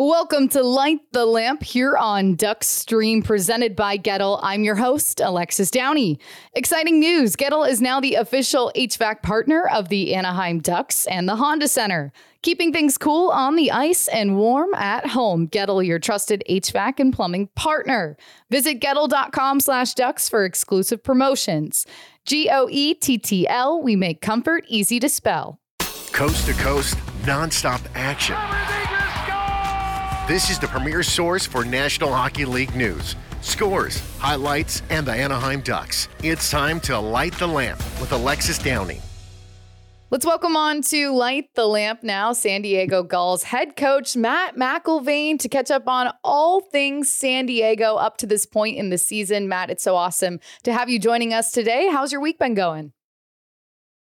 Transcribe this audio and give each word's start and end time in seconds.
Welcome 0.00 0.48
to 0.50 0.62
Light 0.62 1.00
the 1.10 1.26
Lamp 1.26 1.64
here 1.64 1.96
on 1.96 2.36
Duck 2.36 2.62
Stream, 2.62 3.20
presented 3.20 3.74
by 3.74 3.98
Goettl. 3.98 4.38
I'm 4.44 4.62
your 4.62 4.76
host, 4.76 5.18
Alexis 5.20 5.72
Downie. 5.72 6.20
Exciting 6.52 7.00
news 7.00 7.34
Goettl 7.34 7.68
is 7.68 7.80
now 7.80 7.98
the 7.98 8.14
official 8.14 8.70
HVAC 8.76 9.24
partner 9.24 9.66
of 9.66 9.88
the 9.88 10.14
Anaheim 10.14 10.60
Ducks 10.60 11.08
and 11.08 11.28
the 11.28 11.34
Honda 11.34 11.66
Center. 11.66 12.12
Keeping 12.42 12.72
things 12.72 12.96
cool 12.96 13.30
on 13.30 13.56
the 13.56 13.72
ice 13.72 14.06
and 14.06 14.36
warm 14.36 14.72
at 14.74 15.04
home. 15.04 15.48
Goettl, 15.48 15.84
your 15.84 15.98
trusted 15.98 16.44
HVAC 16.48 17.00
and 17.00 17.12
plumbing 17.12 17.48
partner. 17.56 18.16
Visit 18.50 18.80
Goettl.com 18.80 19.58
slash 19.58 19.94
ducks 19.94 20.28
for 20.28 20.44
exclusive 20.44 21.02
promotions. 21.02 21.86
G 22.24 22.48
O 22.52 22.68
E 22.70 22.94
T 22.94 23.18
T 23.18 23.48
L, 23.48 23.82
we 23.82 23.96
make 23.96 24.20
comfort 24.20 24.62
easy 24.68 25.00
to 25.00 25.08
spell. 25.08 25.58
Coast 26.12 26.46
to 26.46 26.52
coast, 26.52 26.96
nonstop 27.24 27.84
action. 27.96 28.36
This 30.28 30.50
is 30.50 30.58
the 30.58 30.66
premier 30.66 31.02
source 31.02 31.46
for 31.46 31.64
National 31.64 32.12
Hockey 32.12 32.44
League 32.44 32.74
news, 32.74 33.16
scores, 33.40 34.02
highlights, 34.18 34.82
and 34.90 35.06
the 35.06 35.12
Anaheim 35.12 35.62
Ducks. 35.62 36.06
It's 36.22 36.50
time 36.50 36.80
to 36.80 36.98
light 36.98 37.32
the 37.38 37.46
lamp 37.46 37.78
with 37.98 38.12
Alexis 38.12 38.58
Downie. 38.58 39.00
Let's 40.10 40.26
welcome 40.26 40.54
on 40.54 40.82
to 40.82 41.14
Light 41.14 41.54
the 41.54 41.66
Lamp 41.66 42.02
now, 42.02 42.34
San 42.34 42.60
Diego 42.60 43.02
Gulls 43.02 43.44
head 43.44 43.74
coach 43.74 44.16
Matt 44.16 44.54
McIlvane 44.54 45.38
to 45.38 45.48
catch 45.48 45.70
up 45.70 45.88
on 45.88 46.12
all 46.22 46.60
things 46.60 47.10
San 47.10 47.46
Diego 47.46 47.94
up 47.96 48.18
to 48.18 48.26
this 48.26 48.44
point 48.44 48.76
in 48.76 48.90
the 48.90 48.98
season. 48.98 49.48
Matt, 49.48 49.70
it's 49.70 49.82
so 49.82 49.96
awesome 49.96 50.40
to 50.62 50.74
have 50.74 50.90
you 50.90 50.98
joining 50.98 51.32
us 51.32 51.52
today. 51.52 51.88
How's 51.90 52.12
your 52.12 52.20
week 52.20 52.38
been 52.38 52.52
going? 52.52 52.92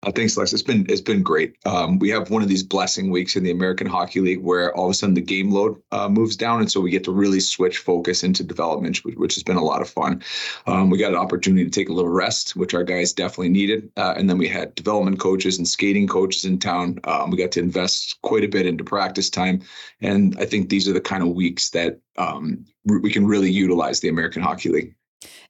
Uh, 0.02 0.12
thanks, 0.12 0.36
Lex. 0.36 0.52
It's 0.52 0.62
been 0.62 0.86
it's 0.88 1.00
been 1.00 1.22
great. 1.22 1.56
Um, 1.64 1.98
we 1.98 2.10
have 2.10 2.30
one 2.30 2.42
of 2.42 2.48
these 2.48 2.62
blessing 2.62 3.10
weeks 3.10 3.34
in 3.34 3.42
the 3.42 3.50
American 3.50 3.86
Hockey 3.86 4.20
League 4.20 4.42
where 4.42 4.74
all 4.76 4.84
of 4.84 4.90
a 4.90 4.94
sudden 4.94 5.14
the 5.14 5.20
game 5.20 5.50
load 5.50 5.82
uh, 5.90 6.08
moves 6.08 6.36
down, 6.36 6.60
and 6.60 6.70
so 6.70 6.80
we 6.80 6.90
get 6.90 7.04
to 7.04 7.12
really 7.12 7.40
switch 7.40 7.78
focus 7.78 8.22
into 8.22 8.44
development, 8.44 8.98
which, 8.98 9.16
which 9.16 9.34
has 9.34 9.42
been 9.42 9.56
a 9.56 9.64
lot 9.64 9.80
of 9.80 9.88
fun. 9.88 10.22
Um, 10.66 10.90
we 10.90 10.98
got 10.98 11.12
an 11.12 11.18
opportunity 11.18 11.64
to 11.64 11.70
take 11.70 11.88
a 11.88 11.92
little 11.92 12.10
rest, 12.10 12.54
which 12.54 12.74
our 12.74 12.84
guys 12.84 13.14
definitely 13.14 13.48
needed, 13.48 13.90
uh, 13.96 14.14
and 14.16 14.28
then 14.30 14.38
we 14.38 14.48
had 14.48 14.74
development 14.74 15.18
coaches 15.18 15.58
and 15.58 15.66
skating 15.66 16.06
coaches 16.06 16.44
in 16.44 16.58
town. 16.58 17.00
Um, 17.04 17.30
we 17.30 17.38
got 17.38 17.52
to 17.52 17.60
invest 17.60 18.18
quite 18.22 18.44
a 18.44 18.48
bit 18.48 18.66
into 18.66 18.84
practice 18.84 19.30
time, 19.30 19.62
and 20.00 20.36
I 20.38 20.44
think 20.44 20.68
these 20.68 20.88
are 20.88 20.92
the 20.92 21.00
kind 21.00 21.22
of 21.22 21.30
weeks 21.30 21.70
that 21.70 21.98
um, 22.18 22.64
we 22.84 23.10
can 23.10 23.26
really 23.26 23.50
utilize 23.50 24.00
the 24.00 24.08
American 24.08 24.42
Hockey 24.42 24.68
League. 24.68 24.94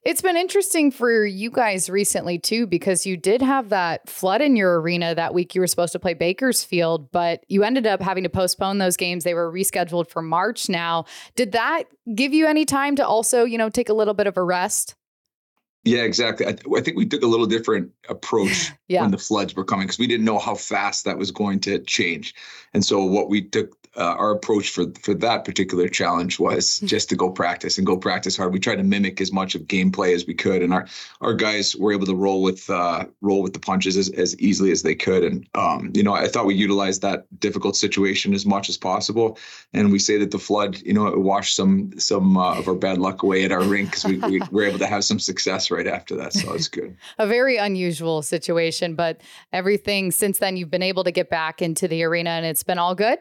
It's 0.03 0.21
been 0.21 0.37
interesting 0.37 0.91
for 0.91 1.25
you 1.25 1.51
guys 1.51 1.89
recently 1.89 2.39
too, 2.39 2.67
because 2.67 3.05
you 3.05 3.17
did 3.17 3.41
have 3.41 3.69
that 3.69 4.07
flood 4.09 4.41
in 4.41 4.55
your 4.55 4.79
arena 4.79 5.13
that 5.15 5.33
week. 5.33 5.53
You 5.53 5.61
were 5.61 5.67
supposed 5.67 5.91
to 5.93 5.99
play 5.99 6.13
Bakersfield, 6.13 7.11
but 7.11 7.43
you 7.49 7.63
ended 7.63 7.85
up 7.85 8.01
having 8.01 8.23
to 8.23 8.29
postpone 8.29 8.77
those 8.77 8.97
games. 8.97 9.23
They 9.23 9.33
were 9.33 9.51
rescheduled 9.51 10.09
for 10.09 10.21
March 10.21 10.69
now. 10.69 11.05
Did 11.35 11.51
that 11.51 11.83
give 12.15 12.33
you 12.33 12.47
any 12.47 12.65
time 12.65 12.95
to 12.95 13.05
also, 13.05 13.43
you 13.43 13.57
know, 13.57 13.69
take 13.69 13.89
a 13.89 13.93
little 13.93 14.13
bit 14.13 14.27
of 14.27 14.37
a 14.37 14.43
rest? 14.43 14.95
Yeah, 15.83 16.01
exactly. 16.01 16.45
I, 16.45 16.51
th- 16.51 16.65
I, 16.75 16.81
think 16.81 16.97
we 16.97 17.05
took 17.05 17.23
a 17.23 17.27
little 17.27 17.45
different 17.45 17.91
approach 18.09 18.73
yeah. 18.89 19.01
when 19.01 19.11
the 19.11 19.17
floods 19.17 19.55
were 19.55 19.63
coming 19.63 19.87
because 19.87 19.99
we 19.99 20.07
didn't 20.07 20.25
know 20.25 20.37
how 20.37 20.55
fast 20.55 21.05
that 21.05 21.17
was 21.17 21.31
going 21.31 21.61
to 21.61 21.79
change. 21.79 22.35
And 22.73 22.83
so 22.83 23.03
what 23.05 23.29
we 23.29 23.41
took 23.41 23.71
uh, 23.97 24.15
our 24.17 24.31
approach 24.31 24.69
for 24.69 24.85
for 25.01 25.13
that 25.15 25.43
particular 25.43 25.87
challenge 25.87 26.39
was 26.39 26.79
hmm. 26.79 26.85
just 26.85 27.09
to 27.09 27.15
go 27.15 27.29
practice 27.29 27.77
and 27.77 27.87
go 27.87 27.97
practice 27.97 28.37
hard. 28.37 28.53
We 28.53 28.59
tried 28.59 28.77
to 28.77 28.83
mimic 28.83 29.19
as 29.19 29.31
much 29.31 29.55
of 29.55 29.63
gameplay 29.63 30.13
as 30.13 30.25
we 30.25 30.33
could, 30.33 30.61
and 30.61 30.73
our 30.73 30.87
our 31.21 31.33
guys 31.33 31.75
were 31.75 31.91
able 31.91 32.05
to 32.05 32.15
roll 32.15 32.41
with 32.41 32.69
uh, 32.69 33.05
roll 33.21 33.41
with 33.41 33.53
the 33.53 33.59
punches 33.59 33.97
as, 33.97 34.09
as 34.09 34.37
easily 34.39 34.71
as 34.71 34.83
they 34.83 34.95
could. 34.95 35.23
And 35.23 35.47
um, 35.55 35.91
you 35.93 36.03
know, 36.03 36.13
I 36.13 36.27
thought 36.27 36.45
we 36.45 36.55
utilized 36.55 37.01
that 37.01 37.25
difficult 37.39 37.75
situation 37.75 38.33
as 38.33 38.45
much 38.45 38.69
as 38.69 38.77
possible. 38.77 39.37
And 39.73 39.91
we 39.91 39.99
say 39.99 40.17
that 40.17 40.31
the 40.31 40.39
flood, 40.39 40.77
you 40.81 40.93
know, 40.93 41.07
it 41.07 41.19
washed 41.19 41.55
some 41.55 41.91
some 41.97 42.37
uh, 42.37 42.57
of 42.57 42.67
our 42.67 42.75
bad 42.75 42.99
luck 42.99 43.23
away 43.23 43.43
at 43.45 43.51
our 43.51 43.63
rink 43.63 43.89
because 43.89 44.05
we, 44.05 44.17
we 44.17 44.41
were 44.51 44.63
able 44.63 44.79
to 44.79 44.87
have 44.87 45.03
some 45.03 45.19
success 45.19 45.71
right 45.71 45.87
after 45.87 46.15
that. 46.15 46.33
So 46.33 46.53
it's 46.53 46.67
good. 46.67 46.95
A 47.17 47.25
very 47.25 47.57
unusual 47.57 48.21
situation, 48.21 48.95
but 48.95 49.21
everything 49.51 50.11
since 50.11 50.39
then 50.39 50.55
you've 50.57 50.71
been 50.71 50.83
able 50.83 51.03
to 51.03 51.11
get 51.11 51.29
back 51.29 51.61
into 51.61 51.87
the 51.87 52.03
arena, 52.03 52.31
and 52.31 52.45
it's 52.45 52.63
been 52.63 52.77
all 52.77 52.95
good. 52.95 53.19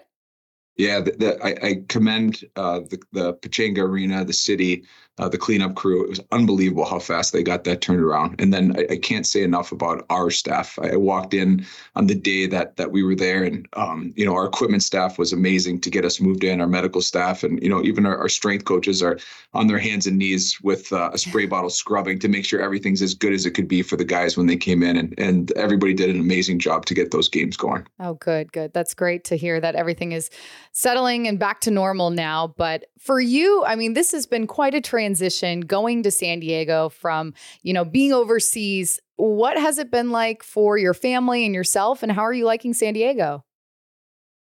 Yeah, 0.77 1.01
the, 1.01 1.13
the, 1.13 1.45
I, 1.45 1.69
I, 1.69 1.83
commend 1.89 2.45
uh, 2.55 2.81
the, 2.81 3.01
the 3.13 3.35
Pechanga 3.35 3.79
Arena, 3.79 4.25
the 4.25 4.33
city, 4.35 4.85
uh, 5.19 5.29
the 5.29 5.39
cleanup 5.39 5.75
crew. 5.75 6.05
It 6.05 6.11
was 6.11 6.21
unbelievable 6.31 6.85
how 6.85 6.99
fast 6.99 7.33
they 7.33 7.43
got 7.43 7.65
that 7.65 7.81
turned 7.81 8.01
around. 8.01 8.39
And 8.39 8.53
then 8.53 8.77
I, 8.77 8.95
I, 8.95 8.97
can't 8.99 9.27
say 9.27 9.43
enough 9.43 9.73
about 9.73 10.05
our 10.11 10.31
staff. 10.31 10.79
I 10.79 10.97
walked 10.97 11.33
in 11.33 11.65
on 11.95 12.07
the 12.07 12.15
day 12.15 12.47
that 12.47 12.77
that 12.77 12.93
we 12.93 13.03
were 13.03 13.15
there, 13.15 13.43
and 13.43 13.67
um, 13.75 14.13
you 14.15 14.27
know 14.27 14.35
our 14.35 14.45
equipment 14.45 14.83
staff 14.83 15.19
was 15.19 15.33
amazing 15.33 15.81
to 15.81 15.91
get 15.91 16.05
us 16.05 16.21
moved 16.21 16.45
in. 16.45 16.61
Our 16.61 16.67
medical 16.67 17.01
staff, 17.01 17.43
and 17.43 17.63
you 17.63 17.69
know 17.69 17.83
even 17.83 18.05
our, 18.05 18.19
our 18.19 18.29
strength 18.29 18.67
coaches 18.67 19.03
are 19.03 19.19
on 19.55 19.69
their 19.69 19.79
hands 19.79 20.07
and 20.07 20.19
knees 20.19 20.61
with 20.61 20.93
uh, 20.93 21.11
a 21.15 21.19
spray 21.19 21.47
bottle 21.47 21.71
scrubbing 21.71 22.19
to 22.19 22.29
make 22.29 22.45
sure 22.45 22.61
everything's 22.61 23.01
as 23.01 23.15
good 23.15 23.33
as 23.33 23.47
it 23.47 23.53
could 23.53 23.69
be 23.69 23.81
for 23.81 23.97
the 23.97 24.05
guys 24.05 24.37
when 24.37 24.47
they 24.47 24.57
came 24.57 24.83
in. 24.83 24.99
And 24.99 25.15
and 25.19 25.51
everybody 25.53 25.95
did 25.95 26.11
an 26.11 26.21
amazing 26.21 26.59
job 26.59 26.85
to 26.87 26.95
get 26.95 27.11
those 27.11 27.29
games 27.29 27.57
going. 27.57 27.87
Oh, 28.01 28.15
good, 28.15 28.53
good. 28.53 28.75
That's 28.75 28.93
great 28.93 29.25
to 29.25 29.37
hear 29.37 29.61
that 29.61 29.77
everything 29.77 30.13
is 30.13 30.29
settling 30.73 31.27
and 31.27 31.39
back 31.39 31.61
to 31.63 31.71
normal 31.71 32.11
now. 32.11 32.49
But 32.49 32.85
for 32.99 33.19
you, 33.19 33.65
I 33.65 33.77
mean, 33.77 33.95
this 33.95 34.13
has 34.13 34.27
been 34.27 34.47
quite 34.47 34.75
a 34.75 34.81
transition 34.81 35.06
going 35.61 36.03
to 36.03 36.11
San 36.11 36.41
Diego 36.41 36.89
from, 36.89 37.35
you 37.63 37.73
know, 37.73 37.85
being 37.85 38.13
overseas. 38.13 39.01
What 39.17 39.59
has 39.59 39.79
it 39.79 39.91
been 39.91 40.11
like 40.11 40.43
for 40.43 40.79
your 40.79 40.95
family 40.95 41.45
and 41.45 41.55
yourself? 41.55 42.03
And 42.03 42.13
how 42.13 42.23
are 42.23 42.33
you 42.33 42.45
liking 42.45 42.75
San 42.75 42.95
Diego? 42.95 43.45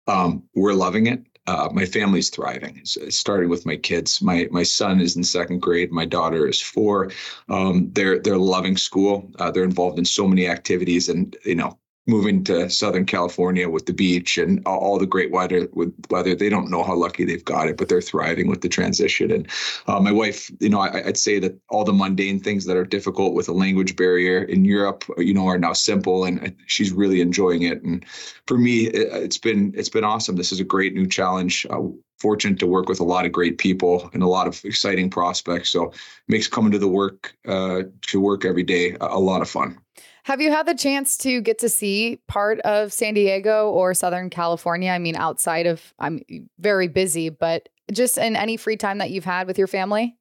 Um, 0.08 0.44
we're 0.56 0.74
loving 0.74 1.08
it. 1.08 1.22
Uh, 1.48 1.70
my 1.74 1.86
family's 1.86 2.30
thriving. 2.30 2.82
starting 2.86 3.50
with 3.50 3.66
my 3.66 3.76
kids. 3.76 4.22
My 4.22 4.48
my 4.52 4.64
son 4.64 5.02
is 5.02 5.16
in 5.16 5.24
second 5.24 5.60
grade. 5.60 5.92
My 5.92 6.06
daughter 6.06 6.48
is 6.48 6.62
four. 6.62 7.12
Um, 7.50 7.90
they're 7.94 8.20
they're 8.20 8.38
loving 8.38 8.78
school. 8.78 9.32
Uh, 9.40 9.50
they're 9.50 9.64
involved 9.64 9.98
in 9.98 10.06
so 10.06 10.28
many 10.28 10.48
activities, 10.48 11.10
and 11.10 11.36
you 11.44 11.56
know 11.56 11.78
moving 12.08 12.44
to 12.44 12.70
Southern 12.70 13.06
California 13.06 13.70
with 13.70 13.86
the 13.86 13.94
beach 13.94 14.38
and 14.38 14.66
all 14.66 14.98
the 14.98 15.06
great 15.06 15.32
weather 15.32 15.68
with 15.74 15.94
weather. 16.10 16.34
They 16.34 16.50
don't 16.50 16.72
know 16.72 16.84
how 16.84 16.96
lucky 16.96 17.26
they've 17.26 17.46
got 17.46 17.68
it, 17.68 17.78
but 17.78 17.90
they're 17.90 18.02
thriving 18.02 18.48
with 18.48 18.62
the 18.62 18.70
transition. 18.70 19.32
And 19.32 19.48
uh, 19.88 20.00
my 20.00 20.12
wife, 20.12 20.52
you 20.60 20.70
know, 20.70 20.80
I, 20.80 21.02
would 21.06 21.18
say 21.18 21.40
that 21.40 21.58
all 21.70 21.84
the 21.84 21.94
mundane 21.94 22.40
things 22.40 22.66
that 22.66 22.76
are 22.78 22.86
difficult 22.86 23.34
with 23.34 23.48
a 23.50 23.54
language 23.54 23.96
barrier 23.96 24.44
in 24.44 24.66
Europe, 24.66 25.06
you 25.18 25.34
know, 25.34 25.46
are 25.48 25.60
now 25.60 25.74
simple, 25.74 26.26
and 26.26 26.56
she's 26.66 26.92
really 26.92 27.22
enjoying 27.22 27.62
it. 27.64 27.84
And 27.84 28.04
for 28.48 28.58
me, 28.58 28.88
it, 28.88 29.12
has 29.12 29.38
been 29.38 29.74
it's 29.76 29.90
been 29.90 30.04
awesome. 30.04 30.36
This 30.36 30.52
is 30.52 30.60
a 30.60 30.66
great 30.66 30.96
new 30.96 31.08
challenge. 31.08 31.68
Uh, 31.70 31.82
fortunate 32.20 32.60
to 32.60 32.68
work 32.68 32.88
with 32.88 33.00
a 33.00 33.04
lot 33.04 33.26
of 33.26 33.32
great 33.32 33.58
people 33.58 34.10
and 34.14 34.22
a 34.22 34.28
lot 34.28 34.48
of 34.48 34.64
exciting 34.64 35.10
prospects. 35.10 35.72
So 35.72 35.92
makes 36.28 36.48
coming 36.48 36.72
to 36.72 36.78
the 36.78 36.88
work 36.88 37.36
uh, 37.48 37.84
to 38.10 38.22
work 38.22 38.46
every 38.46 38.64
day 38.64 38.96
a, 39.02 39.08
a 39.08 39.20
lot 39.20 39.42
of 39.42 39.50
fun. 39.50 39.80
Have 40.24 40.40
you 40.42 40.52
had 40.52 40.68
the 40.68 40.76
chance 40.76 41.18
to 41.18 41.42
get 41.42 41.60
to 41.60 41.70
see 41.70 42.20
part 42.28 42.60
of 42.60 42.94
San 42.94 43.16
Diego 43.16 43.70
or 43.70 43.94
Southern 43.94 44.30
California? 44.30 44.92
I 44.92 45.00
mean, 45.00 45.16
outside 45.16 45.66
of, 45.66 45.94
I'm 45.98 46.22
very 46.60 46.88
busy, 46.88 47.30
but 47.30 47.70
just 47.92 48.18
in 48.18 48.36
any 48.36 48.58
free 48.58 48.78
time 48.78 49.00
that 49.00 49.10
you've 49.10 49.26
had 49.26 49.48
with 49.48 49.58
your 49.58 49.68
family? 49.68 50.16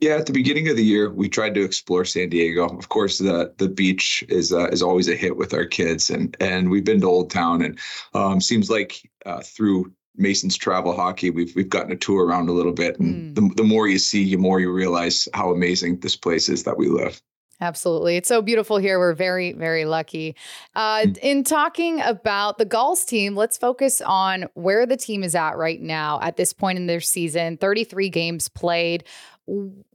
Yeah, 0.00 0.16
at 0.16 0.26
the 0.26 0.32
beginning 0.32 0.68
of 0.68 0.76
the 0.76 0.84
year, 0.84 1.10
we 1.10 1.28
tried 1.28 1.54
to 1.54 1.62
explore 1.62 2.04
San 2.06 2.30
Diego. 2.30 2.66
Of 2.66 2.88
course, 2.88 3.18
the 3.18 3.52
the 3.58 3.68
beach 3.68 4.24
is 4.30 4.50
uh, 4.50 4.68
is 4.68 4.82
always 4.82 5.08
a 5.08 5.14
hit 5.14 5.36
with 5.36 5.52
our 5.52 5.66
kids, 5.66 6.08
and 6.08 6.34
and 6.40 6.70
we've 6.70 6.84
been 6.84 7.02
to 7.02 7.06
Old 7.06 7.30
Town, 7.30 7.60
and 7.60 7.78
um, 8.14 8.40
seems 8.40 8.70
like 8.70 9.10
uh, 9.26 9.42
through 9.42 9.92
Mason's 10.16 10.56
travel 10.56 10.96
hockey, 10.96 11.28
we've 11.28 11.54
we've 11.54 11.68
gotten 11.68 11.92
a 11.92 11.96
tour 11.96 12.24
around 12.24 12.48
a 12.48 12.52
little 12.52 12.72
bit, 12.72 12.98
and 12.98 13.14
mm. 13.14 13.34
the 13.34 13.54
the 13.56 13.68
more 13.68 13.88
you 13.88 13.98
see, 13.98 14.30
the 14.30 14.38
more 14.38 14.58
you 14.58 14.72
realize 14.72 15.28
how 15.34 15.52
amazing 15.52 16.00
this 16.00 16.16
place 16.16 16.48
is 16.48 16.62
that 16.64 16.78
we 16.78 16.88
live. 16.88 17.20
Absolutely. 17.60 18.16
It's 18.16 18.28
so 18.28 18.40
beautiful 18.40 18.78
here. 18.78 18.98
We're 18.98 19.14
very, 19.14 19.52
very 19.52 19.84
lucky. 19.84 20.34
Uh, 20.74 21.00
mm. 21.00 21.18
in 21.18 21.44
talking 21.44 22.00
about 22.00 22.56
the 22.56 22.64
Gulls 22.64 23.04
team, 23.04 23.36
let's 23.36 23.58
focus 23.58 24.00
on 24.00 24.46
where 24.54 24.86
the 24.86 24.96
team 24.96 25.22
is 25.22 25.34
at 25.34 25.56
right 25.56 25.80
now 25.80 26.20
at 26.22 26.36
this 26.36 26.52
point 26.52 26.78
in 26.78 26.86
their 26.86 27.00
season 27.00 27.58
33 27.58 28.08
games 28.08 28.48
played. 28.48 29.04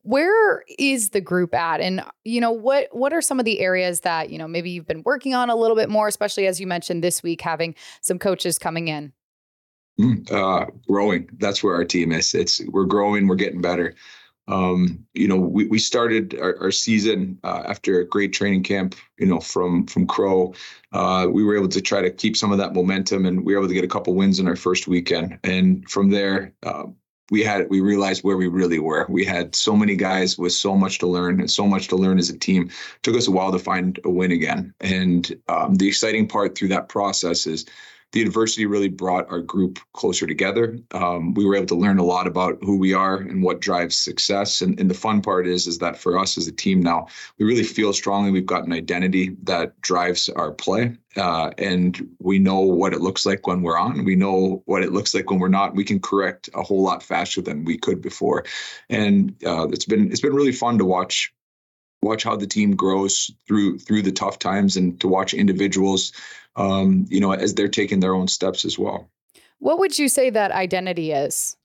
Where 0.03 0.63
is 0.77 1.09
the 1.09 1.21
group 1.21 1.55
at? 1.55 1.81
And, 1.81 2.03
you 2.23 2.39
know, 2.39 2.51
what 2.51 2.89
what 2.91 3.13
are 3.13 3.21
some 3.21 3.39
of 3.39 3.45
the 3.45 3.61
areas 3.61 4.01
that, 4.01 4.29
you 4.29 4.37
know, 4.37 4.47
maybe 4.47 4.69
you've 4.69 4.85
been 4.85 5.03
working 5.03 5.33
on 5.33 5.49
a 5.49 5.55
little 5.55 5.77
bit 5.77 5.89
more, 5.89 6.07
especially 6.07 6.45
as 6.45 6.59
you 6.59 6.67
mentioned 6.67 7.03
this 7.03 7.23
week, 7.23 7.41
having 7.41 7.73
some 8.01 8.19
coaches 8.19 8.59
coming 8.59 8.89
in? 8.89 9.13
Mm, 9.99 10.29
uh, 10.29 10.65
growing. 10.87 11.29
That's 11.37 11.63
where 11.63 11.73
our 11.73 11.85
team 11.85 12.11
is. 12.11 12.33
It's 12.35 12.61
we're 12.67 12.85
growing, 12.85 13.27
we're 13.27 13.35
getting 13.35 13.61
better. 13.61 13.95
Um, 14.47 15.05
you 15.13 15.27
know, 15.27 15.37
we, 15.37 15.67
we 15.67 15.79
started 15.79 16.37
our, 16.39 16.57
our 16.61 16.71
season 16.71 17.39
uh, 17.43 17.63
after 17.65 17.99
a 17.99 18.07
great 18.07 18.33
training 18.33 18.63
camp, 18.63 18.95
you 19.17 19.25
know, 19.25 19.39
from 19.39 19.87
from 19.87 20.05
Crow. 20.07 20.53
Uh, 20.91 21.27
we 21.31 21.43
were 21.43 21.57
able 21.57 21.69
to 21.69 21.81
try 21.81 22.01
to 22.01 22.11
keep 22.11 22.37
some 22.37 22.51
of 22.51 22.57
that 22.59 22.73
momentum 22.73 23.25
and 23.25 23.45
we 23.45 23.53
were 23.53 23.61
able 23.61 23.67
to 23.67 23.73
get 23.73 23.83
a 23.83 23.87
couple 23.87 24.13
wins 24.13 24.39
in 24.39 24.47
our 24.47 24.55
first 24.55 24.87
weekend. 24.87 25.39
And 25.43 25.89
from 25.89 26.09
there, 26.09 26.53
uh, 26.63 26.85
we 27.31 27.43
had 27.43 27.69
we 27.69 27.81
realized 27.81 28.23
where 28.23 28.37
we 28.37 28.47
really 28.47 28.79
were. 28.79 29.05
We 29.09 29.25
had 29.25 29.55
so 29.55 29.75
many 29.75 29.95
guys 29.95 30.37
with 30.37 30.53
so 30.53 30.75
much 30.75 30.99
to 30.99 31.07
learn 31.07 31.39
and 31.39 31.49
so 31.49 31.65
much 31.65 31.87
to 31.87 31.95
learn 31.95 32.19
as 32.19 32.29
a 32.29 32.37
team. 32.37 32.67
It 32.67 33.03
took 33.03 33.15
us 33.15 33.27
a 33.27 33.31
while 33.31 33.51
to 33.51 33.59
find 33.59 33.99
a 34.03 34.09
win 34.09 34.31
again. 34.31 34.73
And 34.79 35.35
um, 35.47 35.75
the 35.75 35.87
exciting 35.87 36.27
part 36.27 36.55
through 36.55 36.67
that 36.69 36.89
process 36.89 37.47
is 37.47 37.65
the 38.15 38.21
adversity 38.21 38.65
really 38.65 38.87
brought 38.87 39.29
our 39.29 39.41
group 39.41 39.77
closer 39.91 40.25
together. 40.25 40.79
Um, 40.91 41.33
we 41.33 41.45
were 41.45 41.53
able 41.57 41.67
to 41.67 41.75
learn 41.75 41.99
a 41.99 42.03
lot 42.05 42.27
about 42.27 42.57
who 42.61 42.77
we 42.77 42.93
are 42.93 43.17
and 43.17 43.43
what 43.43 43.59
drives 43.59 43.97
success. 43.97 44.61
And, 44.61 44.79
and 44.79 44.89
the 44.89 44.95
fun 44.95 45.21
part 45.21 45.45
is, 45.45 45.67
is 45.67 45.79
that 45.79 45.97
for 45.97 46.17
us 46.17 46.37
as 46.37 46.47
a 46.47 46.53
team 46.53 46.81
now, 46.81 47.07
we 47.37 47.45
really 47.45 47.65
feel 47.65 47.91
strongly 47.91 48.31
we've 48.31 48.45
got 48.45 48.65
an 48.65 48.71
identity 48.71 49.35
that 49.43 49.81
drives 49.81 50.29
our 50.29 50.53
play. 50.53 50.95
Uh, 51.17 51.51
and 51.57 52.09
we 52.19 52.39
know 52.39 52.61
what 52.61 52.93
it 52.93 53.01
looks 53.01 53.25
like 53.25 53.47
when 53.47 53.61
we're 53.61 53.77
on. 53.77 54.05
We 54.05 54.15
know 54.15 54.63
what 54.65 54.81
it 54.81 54.93
looks 54.93 55.13
like 55.13 55.29
when 55.29 55.39
we're 55.39 55.49
not. 55.49 55.75
We 55.75 55.83
can 55.83 55.99
correct 55.99 56.49
a 56.53 56.63
whole 56.63 56.83
lot 56.83 57.03
faster 57.03 57.41
than 57.41 57.65
we 57.65 57.77
could 57.77 58.01
before, 58.01 58.43
and 58.89 59.33
uh, 59.45 59.69
it's 59.69 59.85
been 59.85 60.11
it's 60.11 60.19
been 60.19 60.33
really 60.33 60.51
fun 60.51 60.77
to 60.79 60.83
watch 60.83 61.33
watch 62.05 62.23
how 62.23 62.35
the 62.35 62.47
team 62.47 62.75
grows 62.75 63.31
through 63.47 63.79
through 63.79 64.01
the 64.01 64.11
tough 64.11 64.39
times 64.39 64.77
and 64.77 64.99
to 65.01 65.07
watch 65.07 65.33
individuals 65.33 66.13
um, 66.55 67.05
you 67.09 67.19
know 67.19 67.31
as 67.31 67.53
they're 67.53 67.67
taking 67.67 67.99
their 67.99 68.15
own 68.15 68.27
steps 68.27 68.63
as 68.63 68.79
well. 68.79 69.09
What 69.59 69.79
would 69.79 69.97
you 69.97 70.07
say 70.07 70.29
that 70.29 70.51
identity 70.51 71.11
is? 71.11 71.57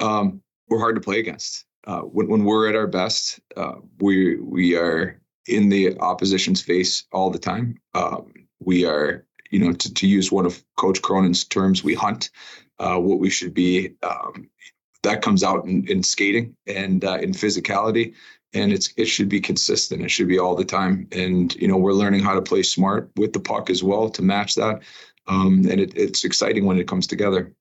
Um, 0.00 0.42
we're 0.68 0.78
hard 0.78 0.94
to 0.94 1.00
play 1.00 1.18
against. 1.18 1.66
Uh, 1.86 2.00
when, 2.00 2.28
when 2.28 2.44
we're 2.44 2.68
at 2.68 2.76
our 2.76 2.86
best 2.86 3.40
uh, 3.56 3.74
we 4.00 4.36
we 4.36 4.76
are 4.76 5.20
in 5.46 5.68
the 5.68 5.98
opposition's 5.98 6.62
face 6.62 7.04
all 7.12 7.30
the 7.30 7.38
time. 7.38 7.78
Um, 7.94 8.32
we 8.60 8.84
are 8.84 9.26
you 9.50 9.58
know 9.58 9.72
to, 9.72 9.94
to 9.94 10.06
use 10.06 10.32
one 10.32 10.46
of 10.46 10.62
coach 10.76 11.02
cronin's 11.02 11.44
terms 11.44 11.84
we 11.84 11.94
hunt 11.94 12.30
uh, 12.78 12.98
what 12.98 13.18
we 13.18 13.30
should 13.30 13.52
be 13.52 13.94
um, 14.02 14.48
that 15.02 15.22
comes 15.22 15.42
out 15.42 15.64
in, 15.64 15.86
in 15.88 16.02
skating 16.02 16.56
and 16.66 17.04
uh, 17.04 17.18
in 17.18 17.32
physicality 17.32 18.14
and 18.52 18.72
it's 18.72 18.92
it 18.96 19.06
should 19.06 19.28
be 19.28 19.40
consistent. 19.40 20.02
It 20.02 20.10
should 20.10 20.28
be 20.28 20.38
all 20.38 20.54
the 20.54 20.64
time. 20.64 21.06
And 21.12 21.54
you 21.56 21.68
know, 21.68 21.76
we're 21.76 21.92
learning 21.92 22.22
how 22.22 22.34
to 22.34 22.42
play 22.42 22.62
smart 22.62 23.10
with 23.16 23.32
the 23.32 23.40
puck 23.40 23.70
as 23.70 23.82
well 23.82 24.08
to 24.10 24.22
match 24.22 24.54
that. 24.56 24.82
Um, 25.26 25.66
and 25.70 25.80
it, 25.80 25.96
it's 25.96 26.24
exciting 26.24 26.66
when 26.66 26.78
it 26.78 26.88
comes 26.88 27.06
together. 27.06 27.52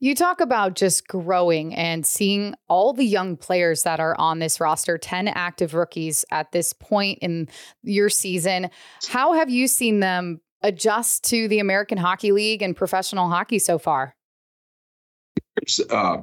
You 0.00 0.14
talk 0.14 0.40
about 0.40 0.76
just 0.76 1.08
growing 1.08 1.74
and 1.74 2.06
seeing 2.06 2.54
all 2.68 2.92
the 2.92 3.04
young 3.04 3.36
players 3.36 3.82
that 3.82 3.98
are 3.98 4.14
on 4.16 4.38
this 4.38 4.60
roster, 4.60 4.96
10 4.96 5.26
active 5.26 5.74
rookies 5.74 6.24
at 6.30 6.52
this 6.52 6.72
point 6.72 7.18
in 7.20 7.48
your 7.82 8.08
season. 8.08 8.70
How 9.08 9.32
have 9.32 9.50
you 9.50 9.66
seen 9.66 9.98
them 9.98 10.40
adjust 10.62 11.24
to 11.24 11.48
the 11.48 11.58
American 11.58 11.98
Hockey 11.98 12.30
League 12.30 12.62
and 12.62 12.76
professional 12.76 13.28
hockey 13.28 13.58
so 13.58 13.76
far? 13.76 14.14
There's 15.56 15.80
uh, 15.90 16.22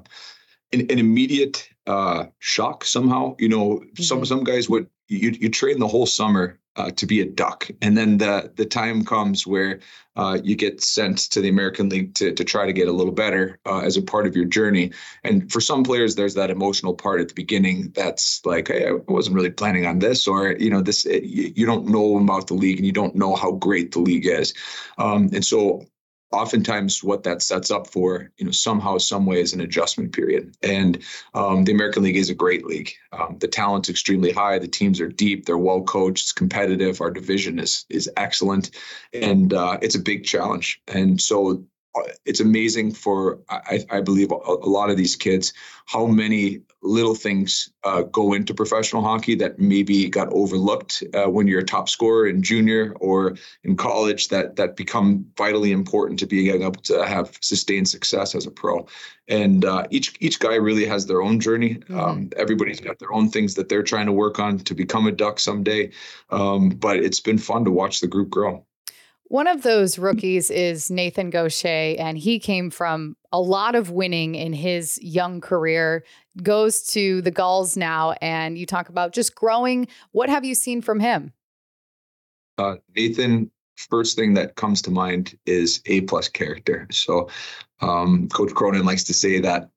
an, 0.71 0.81
an 0.89 0.97
immediate 0.97 1.67
uh, 1.87 2.25
shock 2.39 2.85
somehow. 2.85 3.35
You 3.39 3.49
know, 3.49 3.69
mm-hmm. 3.77 4.03
some 4.03 4.25
some 4.25 4.43
guys 4.43 4.69
would 4.69 4.87
you 5.07 5.31
you 5.31 5.49
train 5.49 5.79
the 5.79 5.87
whole 5.87 6.05
summer 6.05 6.59
uh, 6.77 6.91
to 6.91 7.05
be 7.05 7.21
a 7.21 7.25
duck, 7.25 7.69
and 7.81 7.97
then 7.97 8.17
the 8.17 8.51
the 8.55 8.65
time 8.65 9.05
comes 9.05 9.47
where 9.47 9.79
uh, 10.15 10.39
you 10.43 10.55
get 10.55 10.81
sent 10.81 11.17
to 11.17 11.41
the 11.41 11.49
American 11.49 11.89
League 11.89 12.13
to 12.15 12.33
to 12.33 12.43
try 12.43 12.65
to 12.65 12.73
get 12.73 12.87
a 12.87 12.91
little 12.91 13.13
better 13.13 13.59
uh, 13.65 13.79
as 13.79 13.97
a 13.97 14.01
part 14.01 14.27
of 14.27 14.35
your 14.35 14.45
journey. 14.45 14.91
And 15.23 15.51
for 15.51 15.61
some 15.61 15.83
players, 15.83 16.15
there's 16.15 16.33
that 16.35 16.49
emotional 16.49 16.93
part 16.93 17.21
at 17.21 17.29
the 17.29 17.33
beginning 17.33 17.91
that's 17.95 18.45
like, 18.45 18.67
hey, 18.67 18.88
I 18.88 18.91
wasn't 19.07 19.35
really 19.35 19.51
planning 19.51 19.85
on 19.85 19.99
this, 19.99 20.27
or 20.27 20.53
you 20.53 20.69
know, 20.69 20.81
this 20.81 21.05
you, 21.05 21.53
you 21.55 21.65
don't 21.65 21.88
know 21.88 22.17
about 22.17 22.47
the 22.47 22.55
league 22.55 22.77
and 22.77 22.85
you 22.85 22.93
don't 22.93 23.15
know 23.15 23.35
how 23.35 23.51
great 23.51 23.91
the 23.91 23.99
league 23.99 24.25
is. 24.25 24.53
Um, 24.97 25.29
and 25.33 25.45
so 25.45 25.85
oftentimes 26.31 27.04
what 27.04 27.24
that 27.24 27.42
sets 27.42 27.72
up 27.72 27.88
for 27.88 28.31
you 28.38 28.45
know 28.45 28.51
somehow 28.51 28.98
some 28.98 29.25
way 29.25 29.39
is 29.39 29.54
an 29.54 29.62
adjustment 29.62 30.13
period. 30.13 30.56
And 30.62 31.01
um, 31.33 31.63
the 31.63 31.72
american 31.72 32.04
league 32.04 32.18
is 32.18 32.30
a 32.30 32.36
great 32.36 32.66
league. 32.66 32.92
Um, 33.12 33.38
the 33.39 33.48
talent's 33.48 33.89
extremely 33.89 34.31
high 34.31 34.60
the 34.60 34.68
teams 34.68 35.00
are 35.00 35.07
deep 35.07 35.45
they're 35.45 35.57
well 35.57 35.83
coached 35.83 36.24
it's 36.24 36.31
competitive 36.31 37.01
our 37.01 37.12
division 37.12 37.60
is 37.60 37.86
is 37.89 38.10
excellent 38.18 38.72
and 39.13 39.54
uh, 39.54 39.77
it's 39.81 39.95
a 39.95 40.00
big 40.00 40.24
challenge. 40.24 40.81
And 40.88 41.19
so 41.19 41.63
it's 42.25 42.39
amazing 42.39 42.92
for 42.92 43.39
I, 43.50 43.86
I 43.89 44.01
believe 44.01 44.31
a, 44.31 44.36
a, 44.36 44.69
lot 44.69 44.89
of 44.89 44.97
these 44.97 45.15
kids 45.15 45.53
how 45.86 46.07
many 46.07 46.62
little 46.81 47.15
things 47.15 47.69
uh, 47.83 48.03
go 48.03 48.33
into 48.33 48.53
professional 48.53 49.01
hockey 49.01 49.36
that 49.36 49.59
maybe 49.59 50.09
got 50.09 50.31
overlooked 50.31 51.03
uh, 51.13 51.25
when 51.25 51.47
you're 51.47 51.62
a 51.62 51.65
top 51.65 51.89
scorer 51.89 52.27
in 52.27 52.42
junior 52.42 52.94
or 53.00 53.36
in 53.63 53.75
college 53.75 54.27
that 54.30 54.56
that 54.56 54.75
become 54.75 55.25
vitally 55.38 55.71
important 55.71 56.19
to 56.19 56.25
being 56.25 56.62
able 56.62 56.71
to 56.71 57.06
have 57.06 57.38
sustained 57.42 57.88
success 57.88 58.36
as 58.36 58.45
a 58.45 58.51
pro. 58.51 58.86
And 59.27 59.65
uh, 59.65 59.86
each 59.89 60.15
each 60.19 60.39
guy 60.39 60.56
really 60.56 60.86
has 60.86 61.06
their 61.06 61.21
own 61.21 61.39
journey. 61.39 61.75
Mm-hmm. 61.75 62.00
um, 62.00 62.30
everybody's 62.38 62.80
got 62.80 63.00
their 63.00 63.13
own 63.13 63.30
things 63.30 63.56
that 63.56 63.69
they're 63.69 63.83
trying 63.83 64.06
to 64.06 64.12
work 64.12 64.39
on 64.39 64.59
to 64.59 64.75
become 64.75 65.07
a 65.07 65.12
duck 65.12 65.39
someday. 65.39 65.91
Um, 66.30 66.69
but 66.69 66.98
it's 66.98 67.19
been 67.19 67.38
fun 67.38 67.65
to 67.65 67.71
watch 67.71 68.00
the 68.00 68.07
group 68.07 68.30
grow 68.30 68.65
one 69.27 69.48
of 69.48 69.63
those 69.63 69.98
rookies 69.98 70.51
is 70.51 70.92
Nathan 70.92 71.30
Gaucher, 71.30 71.95
and 71.98 72.18
he 72.18 72.39
came 72.39 72.69
from 72.69 73.18
a 73.31 73.39
lot 73.39 73.75
of 73.75 73.89
winning 73.89 74.36
in 74.36 74.54
his 74.54 75.00
young 75.01 75.42
career, 75.42 76.06
goes 76.44 76.83
to 76.88 77.22
the 77.22 77.31
Gulls 77.31 77.75
now, 77.75 78.13
and 78.22 78.57
you 78.57 78.66
talk 78.66 78.89
about 78.89 79.13
just 79.13 79.36
growing. 79.36 79.88
What 80.12 80.30
have 80.30 80.45
you 80.45 80.54
seen 80.54 80.81
from 80.81 81.00
him? 81.00 81.33
Uh, 82.57 82.75
Nathan, 82.95 83.51
first 83.75 84.16
thing 84.16 84.36
that 84.36 84.56
comes 84.56 84.81
to 84.83 84.92
mind 84.92 85.38
is 85.45 85.81
A 85.88 86.01
plus 86.01 86.30
character. 86.30 86.88
So, 86.92 87.30
um, 87.81 88.30
Coach 88.30 88.54
Cronin 88.54 88.86
likes 88.86 89.04
to 89.06 89.13
say 89.13 89.39
that 89.42 89.69